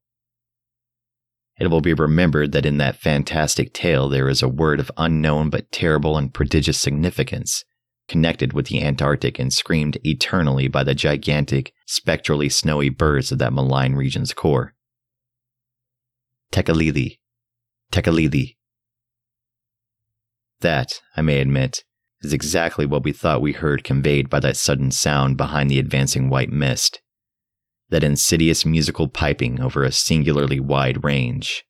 It 1.58 1.68
will 1.68 1.80
be 1.80 1.94
remembered 1.94 2.52
that 2.52 2.66
in 2.66 2.78
that 2.78 2.96
fantastic 2.96 3.72
tale 3.72 4.08
there 4.08 4.28
is 4.28 4.42
a 4.42 4.48
word 4.48 4.80
of 4.80 4.90
unknown 4.96 5.50
but 5.50 5.70
terrible 5.70 6.16
and 6.16 6.32
prodigious 6.32 6.80
significance 6.80 7.64
connected 8.10 8.52
with 8.52 8.66
the 8.66 8.82
Antarctic 8.82 9.38
and 9.38 9.52
screamed 9.52 9.96
eternally 10.02 10.66
by 10.66 10.82
the 10.82 10.96
gigantic, 10.96 11.72
spectrally 11.86 12.48
snowy 12.48 12.88
birds 12.88 13.30
of 13.30 13.38
that 13.38 13.52
malign 13.52 13.94
region's 13.94 14.34
core. 14.34 14.74
Tekeli, 16.52 17.18
Tekeli. 17.92 18.56
That, 20.60 21.00
I 21.16 21.22
may 21.22 21.40
admit, 21.40 21.84
is 22.22 22.32
exactly 22.32 22.86
what 22.86 23.04
we 23.04 23.12
thought 23.12 23.40
we 23.40 23.52
heard 23.52 23.84
conveyed 23.84 24.28
by 24.28 24.40
that 24.40 24.56
sudden 24.56 24.90
sound 24.90 25.36
behind 25.36 25.70
the 25.70 25.78
advancing 25.78 26.28
white 26.28 26.50
mist. 26.50 27.00
That 27.88 28.04
insidious 28.04 28.66
musical 28.66 29.08
piping 29.08 29.60
over 29.60 29.84
a 29.84 29.92
singularly 29.92 30.60
wide 30.60 31.04
range. 31.04 31.64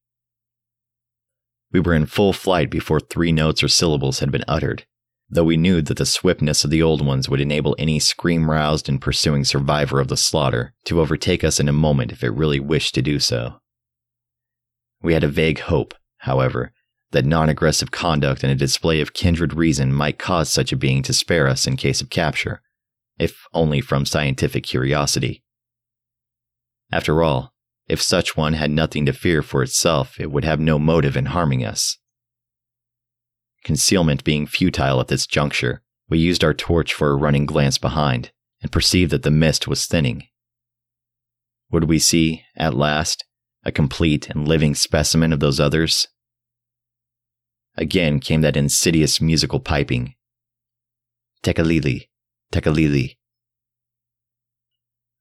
We 1.73 1.81
were 1.81 1.95
in 1.95 2.07
full 2.07 2.33
flight 2.33 2.71
before 2.71 3.01
three 3.01 3.33
notes 3.33 3.63
or 3.63 3.69
syllables 3.69 4.19
had 4.19 4.33
been 4.33 4.45
uttered, 4.49 4.87
though 5.29 5.45
we 5.45 5.57
knew 5.57 5.83
that 5.83 5.99
the 5.99 6.07
swiftness 6.07 6.65
of 6.65 6.71
the 6.71 6.83
old 6.83 7.05
ones 7.05 7.29
would 7.29 7.41
enable 7.41 7.77
any 7.79 8.01
scream 8.01 8.51
roused 8.51 8.89
and 8.89 9.01
pursuing 9.01 9.45
survivor 9.45 10.01
of 10.01 10.09
the 10.09 10.17
slaughter 10.17 10.75
to 10.87 11.01
overtake 11.01 11.45
us 11.45 11.61
in 11.61 11.69
a 11.69 11.73
moment 11.73 12.13
if 12.13 12.25
it 12.25 12.31
really 12.31 12.61
wished 12.61 12.95
to 12.95 13.03
do 13.03 13.19
so. 13.19 13.60
We 15.03 15.15
had 15.15 15.25
a 15.25 15.29
vague 15.29 15.61
hope, 15.61 15.95
however, 16.19 16.73
that 17.13 17.25
non 17.25 17.49
aggressive 17.49 17.91
conduct 17.91 18.43
and 18.43 18.53
a 18.53 18.57
display 18.57 19.01
of 19.01 19.15
kindred 19.15 19.55
reason 19.55 19.93
might 19.93 20.19
cause 20.19 20.53
such 20.53 20.73
a 20.73 20.77
being 20.77 21.03
to 21.03 21.13
spare 21.13 21.49
us 21.49 21.67
in 21.67 21.77
case 21.77 22.01
of 22.01 22.11
capture, 22.11 22.63
if 23.19 23.45
only 23.53 23.81
from 23.81 24.05
scientific 24.05 24.65
curiosity. 24.65 25.43
After 26.93 27.23
all, 27.23 27.53
if 27.89 28.01
such 28.01 28.37
one 28.37 28.53
had 28.53 28.71
nothing 28.71 29.07
to 29.07 29.13
fear 29.13 29.43
for 29.43 29.63
itself, 29.63 30.21
it 30.21 30.31
would 30.31 30.45
have 30.45 30.61
no 30.61 30.79
motive 30.79 31.17
in 31.17 31.27
harming 31.27 31.65
us. 31.65 31.99
Concealment 33.65 34.25
being 34.25 34.47
futile 34.47 35.01
at 35.01 35.09
this 35.09 35.27
juncture, 35.27 35.83
we 36.09 36.19
used 36.19 36.45
our 36.45 36.55
torch 36.55 36.95
for 36.95 37.11
a 37.11 37.17
running 37.17 37.47
glance 37.47 37.79
behind 37.79 38.31
and 38.63 38.73
perceived 38.73 39.11
that 39.13 39.23
the 39.23 39.31
mist 39.31 39.67
was 39.67 39.87
thinning. 39.87 40.25
Would 41.71 41.85
we 41.85 41.99
see, 41.99 42.45
at 42.57 42.75
last, 42.75 43.25
a 43.65 43.73
complete 43.73 44.29
and 44.31 44.47
living 44.47 44.75
specimen 44.75 45.33
of 45.33 45.41
those 45.41 45.61
others? 45.61 46.09
Again 47.77 48.21
came 48.21 48.41
that 48.41 48.57
insidious 48.57 49.21
musical 49.21 49.61
piping. 49.61 50.15
Tekeli, 51.43 52.09
Tekeli. 52.53 53.17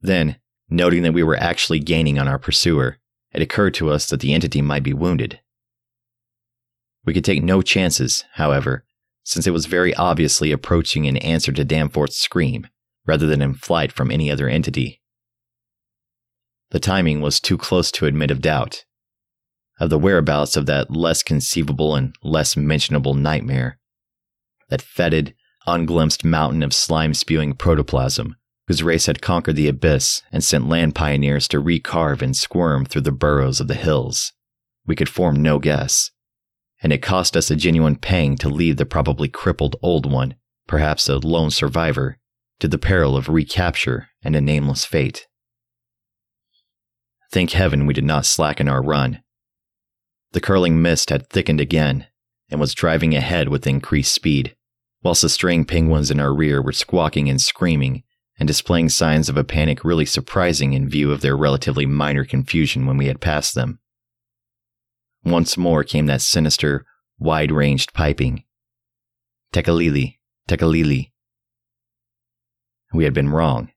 Then, 0.01 0.38
noting 0.69 1.03
that 1.03 1.13
we 1.13 1.24
were 1.24 1.38
actually 1.38 1.79
gaining 1.79 2.19
on 2.19 2.27
our 2.27 2.39
pursuer, 2.39 2.98
it 3.31 3.41
occurred 3.41 3.74
to 3.75 3.89
us 3.89 4.10
that 4.10 4.19
the 4.19 4.34
entity 4.34 4.62
might 4.62 4.84
be 4.84 4.93
wounded. 4.93 5.39
We 7.05 7.13
could 7.13 7.25
take 7.25 7.43
no 7.43 7.62
chances, 7.62 8.25
however, 8.34 8.86
since 9.24 9.48
it 9.48 9.51
was 9.51 9.65
very 9.65 9.93
obviously 9.96 10.51
approaching 10.51 11.05
in 11.05 11.17
answer 11.17 11.51
to 11.51 11.63
Danforth's 11.63 12.17
scream, 12.17 12.67
rather 13.05 13.27
than 13.27 13.41
in 13.41 13.53
flight 13.53 13.91
from 13.91 14.12
any 14.12 14.31
other 14.31 14.48
entity. 14.50 14.99
The 16.72 16.80
timing 16.80 17.22
was 17.22 17.40
too 17.40 17.58
close 17.58 17.92
to 17.94 18.06
admit 18.06 18.30
of 18.30 18.42
doubt, 18.42 18.86
of 19.80 19.90
the 19.90 19.98
whereabouts 19.98 20.56
of 20.56 20.66
that 20.68 20.92
less 20.92 21.24
conceivable 21.24 21.96
and 21.96 22.16
less 22.22 22.56
mentionable 22.56 23.14
nightmare. 23.16 23.80
That 24.70 24.82
fetid, 24.82 25.34
unglimpsed 25.66 26.24
mountain 26.24 26.62
of 26.62 26.74
slime 26.74 27.14
spewing 27.14 27.54
protoplasm, 27.54 28.36
whose 28.68 28.84
race 28.84 29.08
had 29.08 29.22
conquered 29.22 29.56
the 29.56 29.68
abyss 29.68 30.22
and 30.32 30.44
sent 30.44 30.70
land 30.70 30.94
pioneers 30.94 31.48
to 31.48 31.62
recarve 31.62 32.22
and 32.22 32.36
squirm 32.36 32.86
through 32.86 33.02
the 33.02 33.12
burrows 33.12 33.60
of 33.60 33.68
the 33.68 33.74
hills. 33.74 34.32
We 34.86 34.96
could 34.96 35.10
form 35.10 35.42
no 35.42 35.58
guess. 35.58 36.12
And 36.82 36.94
it 36.94 37.02
cost 37.02 37.36
us 37.36 37.50
a 37.50 37.56
genuine 37.56 37.96
pang 37.96 38.38
to 38.38 38.48
leave 38.48 38.78
the 38.78 38.86
probably 38.86 39.28
crippled 39.28 39.76
old 39.82 40.10
one, 40.10 40.36
perhaps 40.68 41.10
a 41.10 41.18
lone 41.18 41.50
survivor, 41.50 42.20
to 42.60 42.68
the 42.68 42.78
peril 42.78 43.18
of 43.18 43.28
recapture 43.28 44.10
and 44.24 44.36
a 44.36 44.42
nameless 44.42 44.86
fate. 44.86 45.28
Thank 47.31 47.51
heaven 47.51 47.86
we 47.86 47.93
did 47.93 48.05
not 48.05 48.25
slacken 48.25 48.67
our 48.67 48.81
run. 48.81 49.21
The 50.31 50.41
curling 50.41 50.81
mist 50.81 51.09
had 51.09 51.29
thickened 51.29 51.62
again 51.62 52.07
and 52.50 52.59
was 52.59 52.74
driving 52.74 53.15
ahead 53.15 53.50
with 53.50 53.67
increased 53.67 54.13
speed, 54.13 54.55
whilst 55.03 55.21
the 55.21 55.29
straying 55.29 55.65
penguins 55.65 56.09
in 56.09 56.19
our 56.19 56.33
rear 56.33 56.62
were 56.62 56.71
squawking 56.71 57.29
and 57.29 57.39
screaming 57.39 58.03
and 58.39 58.48
displaying 58.48 58.89
signs 58.89 59.29
of 59.29 59.38
a 59.38 59.43
panic 59.43 59.83
really 59.83 60.05
surprising 60.05 60.74
in 60.74 60.89
view 60.89 61.12
of 61.12 61.21
their 61.21 61.36
relatively 61.36 61.86
minor 61.86 62.24
confusion 62.24 62.86
when 62.86 62.98
we 62.98 63.07
had 63.07 63.19
passed 63.19 63.53
them. 63.53 63.79
Once 65.24 65.57
more 65.57 65.83
came 65.83 66.05
that 66.05 66.21
sinister, 66.21 66.86
wide 67.19 67.51
ranged 67.51 67.93
piping. 67.93 68.43
Tekeli, 69.53 70.19
Tekeli. 70.48 71.12
We 72.93 73.03
had 73.03 73.13
been 73.13 73.29
wrong. 73.29 73.71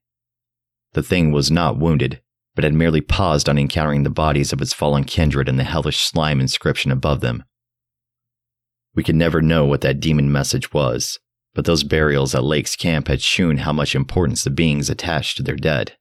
The 0.93 1.03
thing 1.03 1.31
was 1.31 1.51
not 1.51 1.77
wounded, 1.77 2.21
but 2.55 2.63
had 2.63 2.73
merely 2.73 3.01
paused 3.01 3.49
on 3.49 3.57
encountering 3.57 4.03
the 4.03 4.09
bodies 4.09 4.53
of 4.53 4.61
its 4.61 4.73
fallen 4.73 5.03
kindred 5.03 5.49
and 5.49 5.59
the 5.59 5.63
hellish 5.63 5.99
slime 5.99 6.39
inscription 6.39 6.91
above 6.91 7.21
them. 7.21 7.43
We 8.95 9.03
could 9.03 9.15
never 9.15 9.41
know 9.41 9.65
what 9.65 9.81
that 9.81 9.99
demon 9.99 10.31
message 10.31 10.71
was, 10.71 11.19
but 11.55 11.65
those 11.65 11.83
burials 11.83 12.35
at 12.35 12.43
Lake's 12.43 12.75
camp 12.75 13.07
had 13.07 13.21
shewn 13.21 13.57
how 13.57 13.73
much 13.73 13.95
importance 13.95 14.43
the 14.43 14.49
beings 14.49 14.89
attached 14.89 15.37
to 15.37 15.43
their 15.43 15.55
dead. 15.55 15.97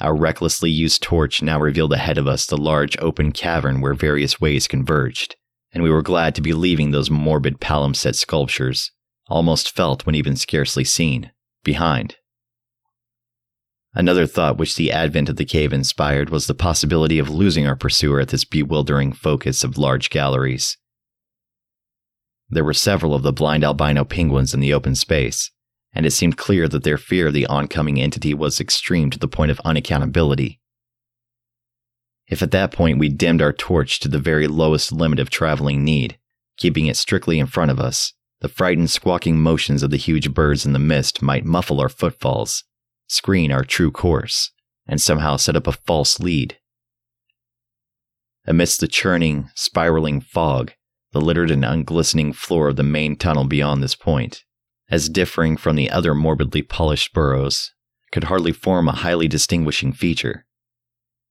Our 0.00 0.16
recklessly 0.16 0.70
used 0.70 1.02
torch 1.02 1.42
now 1.42 1.60
revealed 1.60 1.92
ahead 1.92 2.16
of 2.16 2.26
us 2.26 2.46
the 2.46 2.56
large 2.56 2.98
open 2.98 3.32
cavern 3.32 3.80
where 3.80 3.94
various 3.94 4.40
ways 4.40 4.66
converged, 4.66 5.36
and 5.72 5.82
we 5.82 5.90
were 5.90 6.02
glad 6.02 6.34
to 6.34 6.42
be 6.42 6.54
leaving 6.54 6.90
those 6.90 7.10
morbid 7.10 7.60
palimpsest 7.60 8.16
sculptures, 8.16 8.92
almost 9.28 9.70
felt 9.70 10.06
when 10.06 10.14
even 10.14 10.36
scarcely 10.36 10.84
seen, 10.84 11.30
behind. 11.64 12.16
Another 13.92 14.26
thought 14.26 14.56
which 14.56 14.76
the 14.76 14.92
advent 14.92 15.28
of 15.28 15.36
the 15.36 15.44
cave 15.44 15.72
inspired 15.72 16.30
was 16.30 16.46
the 16.46 16.54
possibility 16.54 17.18
of 17.18 17.28
losing 17.28 17.66
our 17.66 17.74
pursuer 17.74 18.20
at 18.20 18.28
this 18.28 18.44
bewildering 18.44 19.12
focus 19.12 19.64
of 19.64 19.76
large 19.76 20.10
galleries. 20.10 20.76
There 22.48 22.64
were 22.64 22.74
several 22.74 23.14
of 23.14 23.22
the 23.22 23.32
blind 23.32 23.64
albino 23.64 24.04
penguins 24.04 24.54
in 24.54 24.60
the 24.60 24.72
open 24.72 24.94
space, 24.94 25.50
and 25.92 26.06
it 26.06 26.12
seemed 26.12 26.36
clear 26.36 26.68
that 26.68 26.84
their 26.84 26.98
fear 26.98 27.28
of 27.28 27.32
the 27.32 27.46
oncoming 27.46 28.00
entity 28.00 28.32
was 28.32 28.60
extreme 28.60 29.10
to 29.10 29.18
the 29.18 29.28
point 29.28 29.50
of 29.50 29.60
unaccountability. 29.64 30.58
If 32.28 32.42
at 32.42 32.52
that 32.52 32.70
point 32.70 33.00
we 33.00 33.08
dimmed 33.08 33.42
our 33.42 33.52
torch 33.52 33.98
to 34.00 34.08
the 34.08 34.20
very 34.20 34.46
lowest 34.46 34.92
limit 34.92 35.18
of 35.18 35.30
traveling 35.30 35.82
need, 35.82 36.16
keeping 36.56 36.86
it 36.86 36.96
strictly 36.96 37.40
in 37.40 37.46
front 37.46 37.72
of 37.72 37.80
us, 37.80 38.12
the 38.40 38.48
frightened 38.48 38.90
squawking 38.90 39.40
motions 39.40 39.82
of 39.82 39.90
the 39.90 39.96
huge 39.96 40.32
birds 40.32 40.64
in 40.64 40.72
the 40.72 40.78
mist 40.78 41.22
might 41.22 41.44
muffle 41.44 41.80
our 41.80 41.88
footfalls 41.88 42.62
screen 43.10 43.50
our 43.50 43.64
true 43.64 43.90
course, 43.90 44.52
and 44.86 45.00
somehow 45.00 45.36
set 45.36 45.56
up 45.56 45.66
a 45.66 45.72
false 45.72 46.20
lead. 46.20 46.58
Amidst 48.46 48.80
the 48.80 48.88
churning, 48.88 49.50
spiraling 49.54 50.20
fog, 50.20 50.72
the 51.12 51.20
littered 51.20 51.50
and 51.50 51.64
unglistening 51.64 52.32
floor 52.32 52.68
of 52.68 52.76
the 52.76 52.82
main 52.82 53.16
tunnel 53.16 53.44
beyond 53.44 53.82
this 53.82 53.96
point, 53.96 54.44
as 54.88 55.08
differing 55.08 55.56
from 55.56 55.76
the 55.76 55.90
other 55.90 56.14
morbidly 56.14 56.62
polished 56.62 57.12
burrows, 57.12 57.72
could 58.12 58.24
hardly 58.24 58.52
form 58.52 58.88
a 58.88 58.92
highly 58.92 59.28
distinguishing 59.28 59.92
feature. 59.92 60.46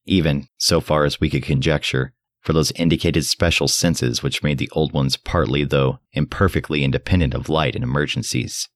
Even, 0.05 0.47
so 0.57 0.81
far 0.81 1.05
as 1.05 1.19
we 1.19 1.29
could 1.29 1.43
conjecture, 1.43 2.13
for 2.41 2.53
those 2.53 2.71
indicated 2.71 3.25
special 3.25 3.67
senses 3.67 4.21
which 4.21 4.43
made 4.43 4.57
the 4.57 4.69
old 4.73 4.91
ones 4.91 5.17
partly, 5.17 5.63
though 5.63 5.99
imperfectly, 6.11 6.83
independent 6.83 7.33
of 7.33 7.49
light 7.49 7.75
in 7.75 7.83
emergencies. 7.83 8.67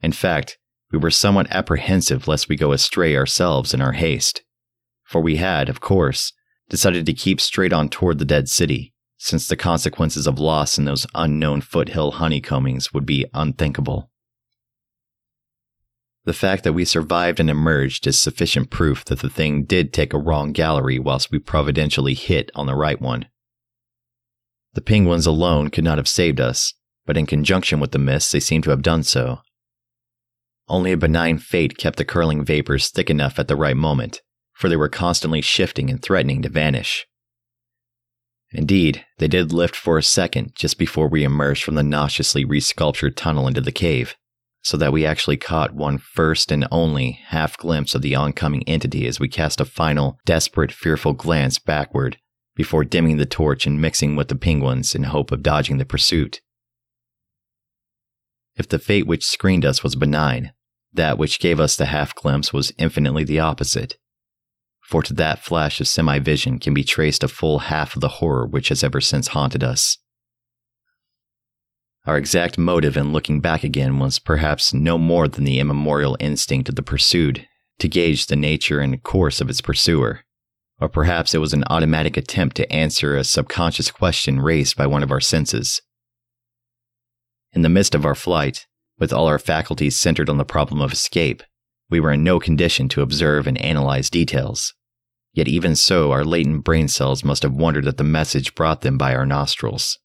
In 0.00 0.12
fact, 0.12 0.58
we 0.92 0.98
were 0.98 1.10
somewhat 1.10 1.50
apprehensive 1.50 2.28
lest 2.28 2.48
we 2.48 2.56
go 2.56 2.72
astray 2.72 3.16
ourselves 3.16 3.72
in 3.72 3.80
our 3.80 3.92
haste. 3.92 4.42
For 5.04 5.20
we 5.20 5.36
had, 5.36 5.68
of 5.68 5.80
course, 5.80 6.32
decided 6.68 7.06
to 7.06 7.14
keep 7.14 7.40
straight 7.40 7.72
on 7.72 7.88
toward 7.88 8.18
the 8.18 8.24
dead 8.24 8.48
city, 8.48 8.92
since 9.18 9.48
the 9.48 9.56
consequences 9.56 10.26
of 10.26 10.38
loss 10.38 10.78
in 10.78 10.84
those 10.84 11.06
unknown 11.14 11.62
foothill 11.62 12.12
honeycombings 12.12 12.92
would 12.92 13.06
be 13.06 13.26
unthinkable. 13.34 14.10
The 16.24 16.32
fact 16.32 16.62
that 16.64 16.72
we 16.72 16.84
survived 16.84 17.40
and 17.40 17.50
emerged 17.50 18.06
is 18.06 18.20
sufficient 18.20 18.70
proof 18.70 19.04
that 19.06 19.20
the 19.20 19.30
thing 19.30 19.64
did 19.64 19.92
take 19.92 20.12
a 20.12 20.18
wrong 20.18 20.52
gallery 20.52 20.98
whilst 20.98 21.32
we 21.32 21.40
providentially 21.40 22.14
hit 22.14 22.50
on 22.54 22.66
the 22.66 22.76
right 22.76 23.00
one. 23.00 23.26
The 24.74 24.82
penguins 24.82 25.26
alone 25.26 25.68
could 25.68 25.84
not 25.84 25.98
have 25.98 26.08
saved 26.08 26.40
us, 26.40 26.74
but 27.04 27.16
in 27.16 27.26
conjunction 27.26 27.80
with 27.80 27.90
the 27.90 27.98
mists, 27.98 28.30
they 28.30 28.40
seemed 28.40 28.64
to 28.64 28.70
have 28.70 28.82
done 28.82 29.02
so. 29.02 29.40
Only 30.68 30.92
a 30.92 30.96
benign 30.96 31.38
fate 31.38 31.76
kept 31.76 31.98
the 31.98 32.04
curling 32.04 32.44
vapors 32.44 32.88
thick 32.88 33.10
enough 33.10 33.38
at 33.38 33.48
the 33.48 33.56
right 33.56 33.76
moment, 33.76 34.22
for 34.52 34.68
they 34.68 34.76
were 34.76 34.88
constantly 34.88 35.40
shifting 35.40 35.90
and 35.90 36.00
threatening 36.00 36.42
to 36.42 36.48
vanish. 36.48 37.06
Indeed, 38.52 39.04
they 39.18 39.28
did 39.28 39.52
lift 39.52 39.74
for 39.74 39.98
a 39.98 40.02
second 40.02 40.52
just 40.54 40.78
before 40.78 41.08
we 41.08 41.24
emerged 41.24 41.64
from 41.64 41.74
the 41.74 41.82
nauseously 41.82 42.44
resculptured 42.44 43.16
tunnel 43.16 43.48
into 43.48 43.60
the 43.60 43.72
cave, 43.72 44.14
so 44.62 44.76
that 44.76 44.92
we 44.92 45.06
actually 45.06 45.38
caught 45.38 45.74
one 45.74 45.98
first 45.98 46.52
and 46.52 46.68
only 46.70 47.18
half 47.26 47.56
glimpse 47.56 47.94
of 47.94 48.02
the 48.02 48.14
oncoming 48.14 48.62
entity 48.68 49.06
as 49.06 49.18
we 49.18 49.28
cast 49.28 49.60
a 49.60 49.64
final, 49.64 50.18
desperate, 50.26 50.70
fearful 50.70 51.14
glance 51.14 51.58
backward 51.58 52.18
before 52.54 52.84
dimming 52.84 53.16
the 53.16 53.26
torch 53.26 53.66
and 53.66 53.80
mixing 53.80 54.14
with 54.14 54.28
the 54.28 54.36
penguins 54.36 54.94
in 54.94 55.04
hope 55.04 55.32
of 55.32 55.42
dodging 55.42 55.78
the 55.78 55.84
pursuit. 55.86 56.40
If 58.56 58.68
the 58.68 58.78
fate 58.78 59.06
which 59.06 59.24
screened 59.24 59.64
us 59.64 59.82
was 59.82 59.96
benign, 59.96 60.52
that 60.92 61.18
which 61.18 61.40
gave 61.40 61.58
us 61.58 61.76
the 61.76 61.86
half 61.86 62.14
glimpse 62.14 62.52
was 62.52 62.72
infinitely 62.78 63.24
the 63.24 63.40
opposite 63.40 63.96
for 64.92 65.02
to 65.02 65.14
that 65.14 65.38
flash 65.38 65.80
of 65.80 65.88
semi 65.88 66.18
vision 66.18 66.58
can 66.58 66.74
be 66.74 66.84
traced 66.84 67.24
a 67.24 67.28
full 67.28 67.60
half 67.60 67.94
of 67.94 68.02
the 68.02 68.20
horror 68.20 68.46
which 68.46 68.68
has 68.68 68.84
ever 68.84 69.00
since 69.00 69.28
haunted 69.28 69.64
us. 69.64 69.96
Our 72.04 72.18
exact 72.18 72.58
motive 72.58 72.94
in 72.94 73.12
looking 73.12 73.40
back 73.40 73.64
again 73.64 73.98
was 73.98 74.18
perhaps 74.18 74.74
no 74.74 74.98
more 74.98 75.28
than 75.28 75.44
the 75.44 75.60
immemorial 75.60 76.16
instinct 76.20 76.68
of 76.68 76.74
the 76.74 76.82
pursued 76.82 77.46
to 77.78 77.88
gauge 77.88 78.26
the 78.26 78.36
nature 78.36 78.80
and 78.80 79.02
course 79.02 79.40
of 79.40 79.48
its 79.48 79.62
pursuer, 79.62 80.24
or 80.78 80.90
perhaps 80.90 81.34
it 81.34 81.38
was 81.38 81.54
an 81.54 81.64
automatic 81.70 82.18
attempt 82.18 82.56
to 82.56 82.70
answer 82.70 83.16
a 83.16 83.24
subconscious 83.24 83.90
question 83.90 84.40
raised 84.40 84.76
by 84.76 84.86
one 84.86 85.02
of 85.02 85.10
our 85.10 85.20
senses. 85.20 85.80
In 87.52 87.62
the 87.62 87.68
midst 87.68 87.94
of 87.94 88.06
our 88.06 88.14
flight, 88.14 88.66
with 88.98 89.12
all 89.12 89.26
our 89.26 89.38
faculties 89.38 89.98
centered 89.98 90.30
on 90.30 90.38
the 90.38 90.44
problem 90.44 90.80
of 90.80 90.92
escape, 90.92 91.42
we 91.90 92.00
were 92.00 92.12
in 92.12 92.24
no 92.24 92.40
condition 92.40 92.88
to 92.88 93.02
observe 93.02 93.46
and 93.46 93.60
analyze 93.60 94.08
details. 94.08 94.74
Yet, 95.34 95.48
even 95.48 95.76
so, 95.76 96.12
our 96.12 96.24
latent 96.24 96.64
brain 96.64 96.88
cells 96.88 97.24
must 97.24 97.42
have 97.42 97.54
wondered 97.54 97.86
at 97.86 97.96
the 97.96 98.04
message 98.04 98.54
brought 98.54 98.80
them 98.80 98.96
by 98.96 99.14
our 99.14 99.26
nostrils. 99.26 99.98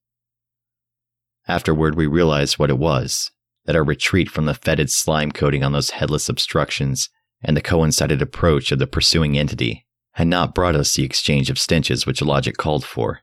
Afterward, 1.48 1.96
we 1.96 2.08
realized 2.08 2.60
what 2.60 2.70
it 2.70 2.78
was 2.78 3.32
that 3.66 3.76
our 3.76 3.84
retreat 3.84 4.30
from 4.30 4.46
the 4.46 4.54
fetid 4.54 4.90
slime 4.90 5.32
coating 5.32 5.64
on 5.64 5.74
those 5.74 5.92
headless 5.92 6.30
obstructions 6.30 7.10
and 7.44 7.56
the 7.56 7.62
coincided 7.62 8.22
approach 8.22 8.72
of 8.72 8.80
the 8.80 8.88
pursuing 8.88 9.38
entity 9.38 9.86
had 10.14 10.28
not 10.28 10.56
brought 10.56 10.76
us 10.76 10.96
the 10.96 11.04
exchange 11.04 11.50
of 11.50 11.60
stenches 11.60 12.06
which 12.06 12.22
logic 12.22 12.58
called 12.58 12.84
for. 12.84 13.22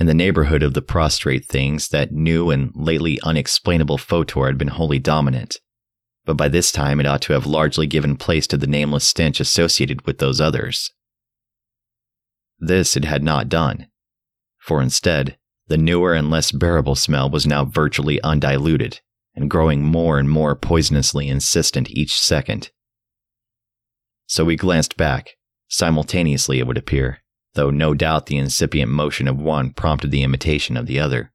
In 0.00 0.06
the 0.06 0.14
neighborhood 0.14 0.62
of 0.62 0.72
the 0.72 0.80
prostrate 0.80 1.44
things, 1.44 1.88
that 1.88 2.10
new 2.10 2.48
and 2.48 2.72
lately 2.74 3.20
unexplainable 3.22 3.98
foetor 3.98 4.46
had 4.46 4.56
been 4.56 4.68
wholly 4.68 4.98
dominant, 4.98 5.60
but 6.24 6.38
by 6.38 6.48
this 6.48 6.72
time 6.72 7.00
it 7.00 7.06
ought 7.06 7.20
to 7.22 7.34
have 7.34 7.44
largely 7.44 7.86
given 7.86 8.16
place 8.16 8.46
to 8.46 8.56
the 8.56 8.66
nameless 8.66 9.06
stench 9.06 9.40
associated 9.40 10.06
with 10.06 10.16
those 10.16 10.40
others. 10.40 10.90
This 12.58 12.96
it 12.96 13.04
had 13.04 13.22
not 13.22 13.50
done, 13.50 13.88
for 14.56 14.80
instead, 14.80 15.36
the 15.66 15.76
newer 15.76 16.14
and 16.14 16.30
less 16.30 16.50
bearable 16.50 16.94
smell 16.94 17.28
was 17.28 17.46
now 17.46 17.66
virtually 17.66 18.22
undiluted 18.22 19.00
and 19.34 19.50
growing 19.50 19.82
more 19.82 20.18
and 20.18 20.30
more 20.30 20.56
poisonously 20.56 21.28
insistent 21.28 21.90
each 21.90 22.18
second. 22.18 22.70
So 24.26 24.46
we 24.46 24.56
glanced 24.56 24.96
back, 24.96 25.36
simultaneously 25.68 26.58
it 26.58 26.66
would 26.66 26.78
appear, 26.78 27.18
though 27.54 27.70
no 27.70 27.94
doubt 27.94 28.26
the 28.26 28.36
incipient 28.36 28.90
motion 28.90 29.26
of 29.28 29.40
one 29.40 29.72
prompted 29.72 30.10
the 30.10 30.22
imitation 30.22 30.76
of 30.76 30.86
the 30.86 31.00
other. 31.00 31.32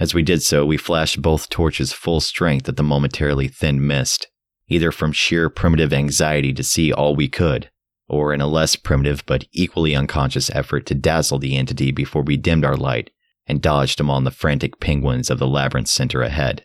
As 0.00 0.14
we 0.14 0.22
did 0.22 0.42
so, 0.42 0.66
we 0.66 0.76
flashed 0.76 1.22
both 1.22 1.48
torches 1.50 1.92
full 1.92 2.20
strength 2.20 2.68
at 2.68 2.76
the 2.76 2.82
momentarily 2.82 3.48
thin 3.48 3.86
mist, 3.86 4.28
either 4.68 4.90
from 4.90 5.12
sheer 5.12 5.48
primitive 5.48 5.92
anxiety 5.92 6.52
to 6.52 6.64
see 6.64 6.92
all 6.92 7.14
we 7.14 7.28
could, 7.28 7.70
or 8.08 8.34
in 8.34 8.40
a 8.40 8.46
less 8.46 8.74
primitive 8.74 9.24
but 9.26 9.44
equally 9.52 9.94
unconscious 9.94 10.50
effort 10.50 10.86
to 10.86 10.94
dazzle 10.94 11.38
the 11.38 11.56
entity 11.56 11.92
before 11.92 12.22
we 12.22 12.36
dimmed 12.36 12.64
our 12.64 12.76
light 12.76 13.10
and 13.46 13.62
dodged 13.62 14.00
among 14.00 14.24
the 14.24 14.30
frantic 14.30 14.80
penguins 14.80 15.30
of 15.30 15.38
the 15.38 15.46
labyrinth 15.46 15.88
center 15.88 16.22
ahead. 16.22 16.64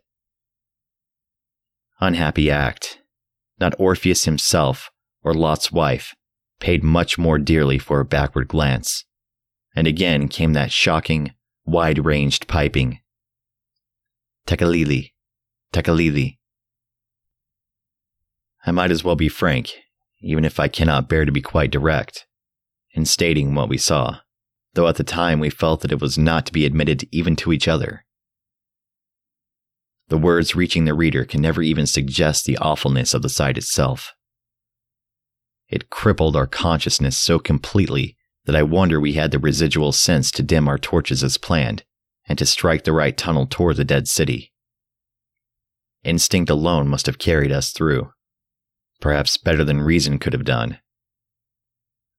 Unhappy 1.99 2.49
act. 2.49 2.99
Not 3.59 3.75
Orpheus 3.77 4.23
himself 4.23 4.89
or 5.21 5.33
Lot's 5.33 5.71
wife 5.71 6.15
paid 6.59 6.83
much 6.83 7.17
more 7.17 7.37
dearly 7.37 7.77
for 7.77 7.99
a 7.99 8.05
backward 8.05 8.47
glance. 8.47 9.05
And 9.75 9.87
again 9.87 10.27
came 10.27 10.53
that 10.53 10.71
shocking, 10.71 11.33
wide 11.65 12.05
ranged 12.05 12.47
piping 12.47 12.99
Tekeli, 14.49 15.11
Tekeli. 15.71 16.39
I 18.65 18.71
might 18.71 18.89
as 18.89 19.03
well 19.03 19.15
be 19.15 19.29
frank, 19.29 19.69
even 20.21 20.43
if 20.43 20.59
I 20.59 20.67
cannot 20.67 21.07
bear 21.07 21.23
to 21.23 21.31
be 21.31 21.39
quite 21.39 21.69
direct, 21.69 22.25
in 22.93 23.05
stating 23.05 23.53
what 23.53 23.69
we 23.69 23.77
saw, 23.77 24.21
though 24.73 24.87
at 24.87 24.95
the 24.95 25.03
time 25.03 25.39
we 25.39 25.51
felt 25.51 25.81
that 25.81 25.91
it 25.91 26.01
was 26.01 26.17
not 26.17 26.47
to 26.47 26.51
be 26.51 26.65
admitted 26.65 27.07
even 27.11 27.35
to 27.35 27.53
each 27.53 27.67
other. 27.67 28.05
The 30.07 30.17
words 30.17 30.55
reaching 30.55 30.85
the 30.85 30.95
reader 30.95 31.25
can 31.25 31.41
never 31.41 31.61
even 31.61 31.85
suggest 31.85 32.45
the 32.45 32.57
awfulness 32.57 33.13
of 33.13 33.21
the 33.21 33.29
sight 33.29 33.55
itself. 33.55 34.13
It 35.69 35.89
crippled 35.89 36.35
our 36.35 36.47
consciousness 36.47 37.17
so 37.17 37.39
completely 37.39 38.17
that 38.45 38.55
I 38.55 38.63
wonder 38.63 38.99
we 38.99 39.13
had 39.13 39.31
the 39.31 39.39
residual 39.39 39.91
sense 39.91 40.31
to 40.31 40.43
dim 40.43 40.67
our 40.67 40.79
torches 40.79 41.23
as 41.23 41.37
planned 41.37 41.83
and 42.27 42.37
to 42.39 42.45
strike 42.45 42.83
the 42.83 42.93
right 42.93 43.15
tunnel 43.15 43.45
toward 43.45 43.77
the 43.77 43.85
dead 43.85 44.07
city. 44.07 44.51
Instinct 46.03 46.49
alone 46.49 46.87
must 46.87 47.05
have 47.05 47.19
carried 47.19 47.51
us 47.51 47.71
through, 47.71 48.11
perhaps 48.99 49.37
better 49.37 49.63
than 49.63 49.81
reason 49.81 50.17
could 50.17 50.33
have 50.33 50.45
done. 50.45 50.79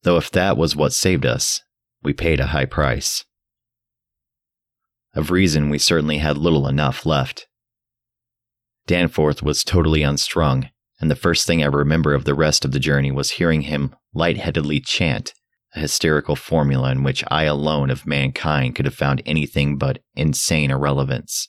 Though 0.02 0.16
if 0.16 0.30
that 0.30 0.56
was 0.56 0.76
what 0.76 0.92
saved 0.92 1.26
us, 1.26 1.62
we 2.02 2.12
paid 2.12 2.40
a 2.40 2.48
high 2.48 2.66
price. 2.66 3.24
Of 5.14 5.30
reason, 5.30 5.70
we 5.70 5.78
certainly 5.78 6.18
had 6.18 6.38
little 6.38 6.68
enough 6.68 7.04
left. 7.04 7.48
Danforth 8.86 9.42
was 9.42 9.64
totally 9.64 10.02
unstrung, 10.02 10.70
and 11.00 11.10
the 11.10 11.16
first 11.16 11.46
thing 11.46 11.62
I 11.62 11.66
remember 11.66 12.14
of 12.14 12.24
the 12.24 12.34
rest 12.34 12.64
of 12.64 12.72
the 12.72 12.78
journey 12.78 13.10
was 13.10 13.32
hearing 13.32 13.62
him 13.62 13.94
lightheadedly 14.14 14.80
chant 14.80 15.32
a 15.74 15.80
hysterical 15.80 16.36
formula 16.36 16.90
in 16.90 17.02
which 17.02 17.24
I 17.30 17.44
alone 17.44 17.90
of 17.90 18.06
mankind 18.06 18.74
could 18.74 18.86
have 18.86 18.94
found 18.94 19.22
anything 19.24 19.76
but 19.78 20.00
insane 20.14 20.70
irrelevance. 20.70 21.48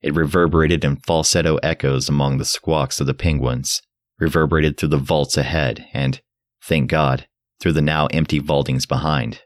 It 0.00 0.14
reverberated 0.14 0.84
in 0.84 0.96
falsetto 0.96 1.56
echoes 1.56 2.08
among 2.08 2.38
the 2.38 2.44
squawks 2.44 3.00
of 3.00 3.06
the 3.06 3.14
penguins, 3.14 3.82
reverberated 4.18 4.76
through 4.76 4.90
the 4.90 4.96
vaults 4.96 5.36
ahead, 5.36 5.86
and, 5.92 6.20
thank 6.62 6.90
God, 6.90 7.26
through 7.60 7.72
the 7.72 7.82
now 7.82 8.06
empty 8.06 8.38
vaultings 8.38 8.86
behind. 8.86 9.42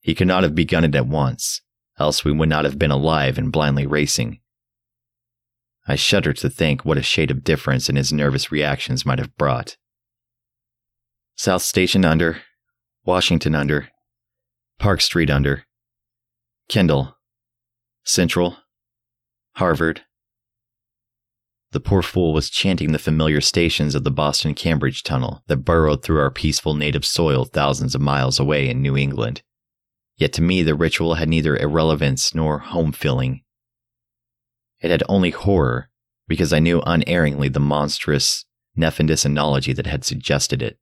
He 0.00 0.14
could 0.14 0.28
not 0.28 0.42
have 0.42 0.54
begun 0.54 0.84
it 0.84 0.94
at 0.94 1.06
once, 1.06 1.60
else 1.98 2.24
we 2.24 2.32
would 2.32 2.48
not 2.48 2.64
have 2.64 2.78
been 2.78 2.90
alive 2.90 3.38
and 3.38 3.52
blindly 3.52 3.86
racing. 3.86 4.40
I 5.86 5.96
shudder 5.96 6.32
to 6.34 6.48
think 6.48 6.84
what 6.84 6.98
a 6.98 7.02
shade 7.02 7.30
of 7.30 7.44
difference 7.44 7.88
in 7.88 7.96
his 7.96 8.12
nervous 8.12 8.52
reactions 8.52 9.04
might 9.04 9.18
have 9.18 9.36
brought. 9.36 9.76
South 11.34 11.62
Station 11.62 12.04
under, 12.04 12.42
Washington 13.04 13.54
under, 13.54 13.88
Park 14.78 15.00
Street 15.00 15.30
under, 15.30 15.64
Kendall, 16.68 17.16
Central, 18.04 18.58
Harvard. 19.56 20.02
The 21.72 21.80
poor 21.80 22.02
fool 22.02 22.32
was 22.32 22.50
chanting 22.50 22.92
the 22.92 22.98
familiar 22.98 23.40
stations 23.40 23.94
of 23.94 24.04
the 24.04 24.10
Boston 24.10 24.54
Cambridge 24.54 25.02
Tunnel 25.02 25.42
that 25.46 25.58
burrowed 25.58 26.02
through 26.02 26.20
our 26.20 26.30
peaceful 26.30 26.74
native 26.74 27.04
soil 27.04 27.44
thousands 27.44 27.94
of 27.94 28.00
miles 28.00 28.38
away 28.38 28.68
in 28.68 28.82
New 28.82 28.96
England. 28.96 29.42
Yet 30.16 30.32
to 30.34 30.42
me, 30.42 30.62
the 30.62 30.74
ritual 30.74 31.14
had 31.14 31.28
neither 31.28 31.56
irrelevance 31.56 32.34
nor 32.34 32.58
home 32.58 32.92
feeling. 32.92 33.42
It 34.82 34.90
had 34.90 35.02
only 35.08 35.30
horror, 35.30 35.88
because 36.28 36.52
I 36.52 36.58
knew 36.58 36.82
unerringly 36.84 37.48
the 37.48 37.60
monstrous, 37.60 38.44
nefandous 38.76 39.24
analogy 39.24 39.72
that 39.72 39.86
had 39.86 40.04
suggested 40.04 40.60
it. 40.60 40.78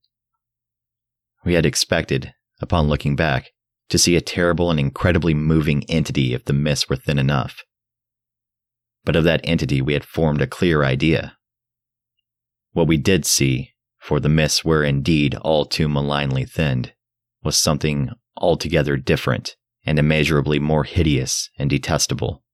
We 1.44 1.54
had 1.54 1.66
expected, 1.66 2.32
upon 2.60 2.88
looking 2.88 3.14
back, 3.14 3.50
to 3.90 3.98
see 3.98 4.16
a 4.16 4.20
terrible 4.20 4.70
and 4.70 4.80
incredibly 4.80 5.34
moving 5.34 5.84
entity 5.88 6.32
if 6.32 6.44
the 6.44 6.52
mists 6.52 6.88
were 6.88 6.96
thin 6.96 7.18
enough. 7.18 7.62
But 9.04 9.16
of 9.16 9.24
that 9.24 9.40
entity 9.44 9.82
we 9.82 9.92
had 9.92 10.04
formed 10.04 10.40
a 10.40 10.46
clear 10.46 10.82
idea. 10.82 11.36
What 12.72 12.86
we 12.86 12.96
did 12.96 13.26
see, 13.26 13.72
for 13.98 14.20
the 14.20 14.28
mists 14.28 14.64
were 14.64 14.84
indeed 14.84 15.34
all 15.34 15.64
too 15.64 15.88
malignly 15.88 16.44
thinned, 16.44 16.94
was 17.42 17.56
something 17.56 18.10
altogether 18.36 18.96
different 18.96 19.56
and 19.84 19.98
immeasurably 19.98 20.58
more 20.58 20.84
hideous 20.84 21.50
and 21.58 21.68
detestable. 21.68 22.44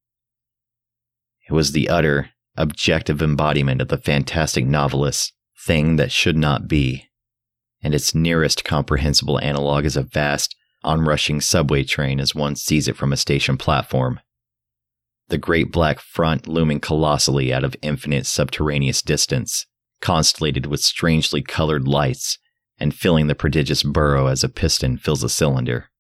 It 1.49 1.53
was 1.53 1.73
the 1.73 1.89
utter, 1.89 2.31
objective 2.57 3.23
embodiment 3.23 3.81
of 3.81 3.89
the 3.89 3.99
fantastic 3.99 4.67
novelist's 4.67 5.33
thing 5.59 5.97
that 5.97 6.13
should 6.13 6.37
not 6.37 6.69
be 6.69 7.07
and 7.87 7.95
its 7.95 8.17
nearest 8.17 8.65
comprehensible 8.65 9.39
analog 9.41 9.85
is 9.85 9.97
a 9.97 10.03
vast, 10.03 10.57
onrushing 10.83 11.41
subway 11.41 11.85
train 11.85 12.19
as 12.19 12.35
one 12.35 12.57
sees 12.57 12.89
it 12.89 12.97
from 12.97 13.13
a 13.13 13.17
station 13.17 13.57
platform. 13.57 14.19
The 15.29 15.39
great 15.39 15.71
black 15.71 16.01
front 16.01 16.49
looming 16.49 16.81
colossally 16.81 17.53
out 17.53 17.63
of 17.63 17.77
infinite 17.83 18.27
subterraneous 18.27 19.03
distance, 19.03 19.67
constellated 20.01 20.67
with 20.67 20.81
strangely 20.81 21.43
colored 21.43 21.87
lights 21.87 22.39
and 22.79 22.93
filling 22.93 23.29
the 23.29 23.37
prodigious 23.37 23.85
burrow 23.85 24.27
as 24.27 24.43
a 24.43 24.49
piston 24.49 24.99
fills 24.99 25.23
a 25.23 25.29
cylinder. 25.29 25.91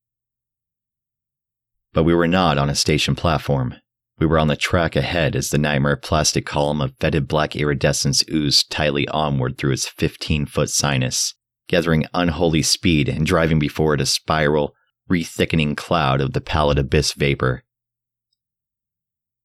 But 1.92 2.02
we 2.02 2.14
were 2.14 2.26
not 2.28 2.59
on 2.59 2.68
a 2.68 2.74
station 2.74 3.14
platform. 3.14 3.76
We 4.18 4.26
were 4.26 4.38
on 4.38 4.48
the 4.48 4.57
track 4.57 4.96
ahead 4.96 5.37
as 5.37 5.50
the 5.50 5.59
nightmare 5.59 5.96
plastic 5.96 6.46
column 6.46 6.81
of 6.81 6.94
fetid 6.98 7.29
black 7.29 7.55
iridescence 7.55 8.24
oozed 8.33 8.70
tightly 8.70 9.07
onward 9.09 9.59
through 9.59 9.72
its 9.72 9.87
15 9.87 10.46
foot 10.46 10.70
sinus, 10.70 11.35
gathering 11.68 12.07
unholy 12.14 12.62
speed 12.62 13.09
and 13.09 13.26
driving 13.26 13.59
before 13.59 13.94
it 13.94 14.00
a 14.00 14.07
spiral, 14.07 14.74
re-thickening 15.09 15.76
cloud 15.76 16.20
of 16.22 16.33
the 16.33 16.40
pallid 16.40 16.79
abyss 16.79 17.12
vapor. 17.12 17.64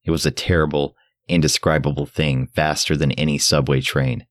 It 0.04 0.12
was 0.12 0.26
a 0.26 0.32
terrible, 0.32 0.96
indescribable 1.28 2.06
thing 2.06 2.48
faster 2.48 2.96
than 2.96 3.12
any 3.14 3.38
subway 3.38 3.82
train. 3.82 4.26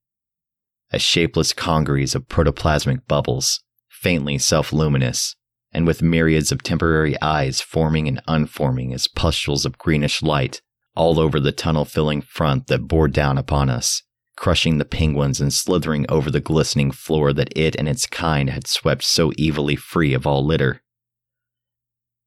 A 0.90 0.98
shapeless 0.98 1.52
congeries 1.52 2.14
of 2.14 2.28
protoplasmic 2.28 3.06
bubbles, 3.06 3.60
faintly 3.88 4.38
self 4.38 4.72
luminous, 4.72 5.36
and 5.72 5.86
with 5.86 6.02
myriads 6.02 6.50
of 6.50 6.62
temporary 6.62 7.20
eyes 7.22 7.60
forming 7.60 8.08
and 8.08 8.20
unforming 8.26 8.92
as 8.92 9.06
pustules 9.06 9.64
of 9.64 9.78
greenish 9.78 10.22
light 10.22 10.60
all 10.96 11.20
over 11.20 11.38
the 11.38 11.52
tunnel 11.52 11.84
filling 11.84 12.20
front 12.20 12.66
that 12.66 12.88
bore 12.88 13.08
down 13.08 13.38
upon 13.38 13.70
us, 13.70 14.02
crushing 14.36 14.78
the 14.78 14.84
penguins 14.84 15.40
and 15.40 15.52
slithering 15.52 16.04
over 16.08 16.30
the 16.30 16.40
glistening 16.40 16.90
floor 16.90 17.32
that 17.32 17.56
it 17.56 17.76
and 17.76 17.88
its 17.88 18.06
kind 18.06 18.50
had 18.50 18.66
swept 18.66 19.04
so 19.04 19.32
evilly 19.38 19.76
free 19.76 20.12
of 20.12 20.26
all 20.26 20.44
litter. 20.44 20.82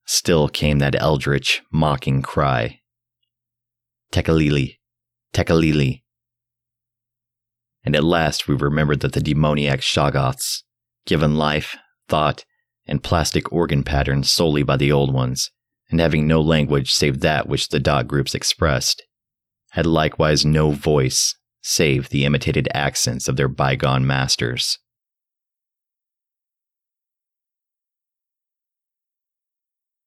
Still 0.06 0.48
came 0.48 0.80
that 0.80 0.96
eldritch, 0.96 1.62
mocking 1.72 2.22
cry 2.22 2.80
Tekeli-li, 4.14 4.80
Tekeli-li. 5.34 6.04
And 7.84 7.96
at 7.96 8.04
last 8.04 8.48
we 8.48 8.56
remembered 8.56 9.00
that 9.00 9.14
the 9.14 9.22
demoniac 9.22 9.82
Shoggoths, 9.82 10.62
given 11.06 11.36
life, 11.36 11.76
thought, 12.08 12.46
and 12.86 13.04
plastic 13.04 13.52
organ 13.52 13.84
patterns 13.84 14.30
solely 14.30 14.64
by 14.64 14.78
the 14.78 14.92
old 14.92 15.14
ones, 15.14 15.52
and 15.90 16.00
having 16.00 16.28
no 16.28 16.42
language 16.42 16.92
save 16.92 17.22
that 17.22 17.48
which 17.48 17.70
the 17.70 17.80
dot 17.80 18.08
groups 18.08 18.36
expressed, 18.36 19.04
had 19.72 19.86
likewise 19.86 20.46
no 20.46 20.72
voice 20.72 21.36
save 21.62 22.10
the 22.10 22.26
imitated 22.26 22.68
accents 22.74 23.28
of 23.28 23.38
their 23.38 23.48
bygone 23.48 24.06
masters. 24.06 24.80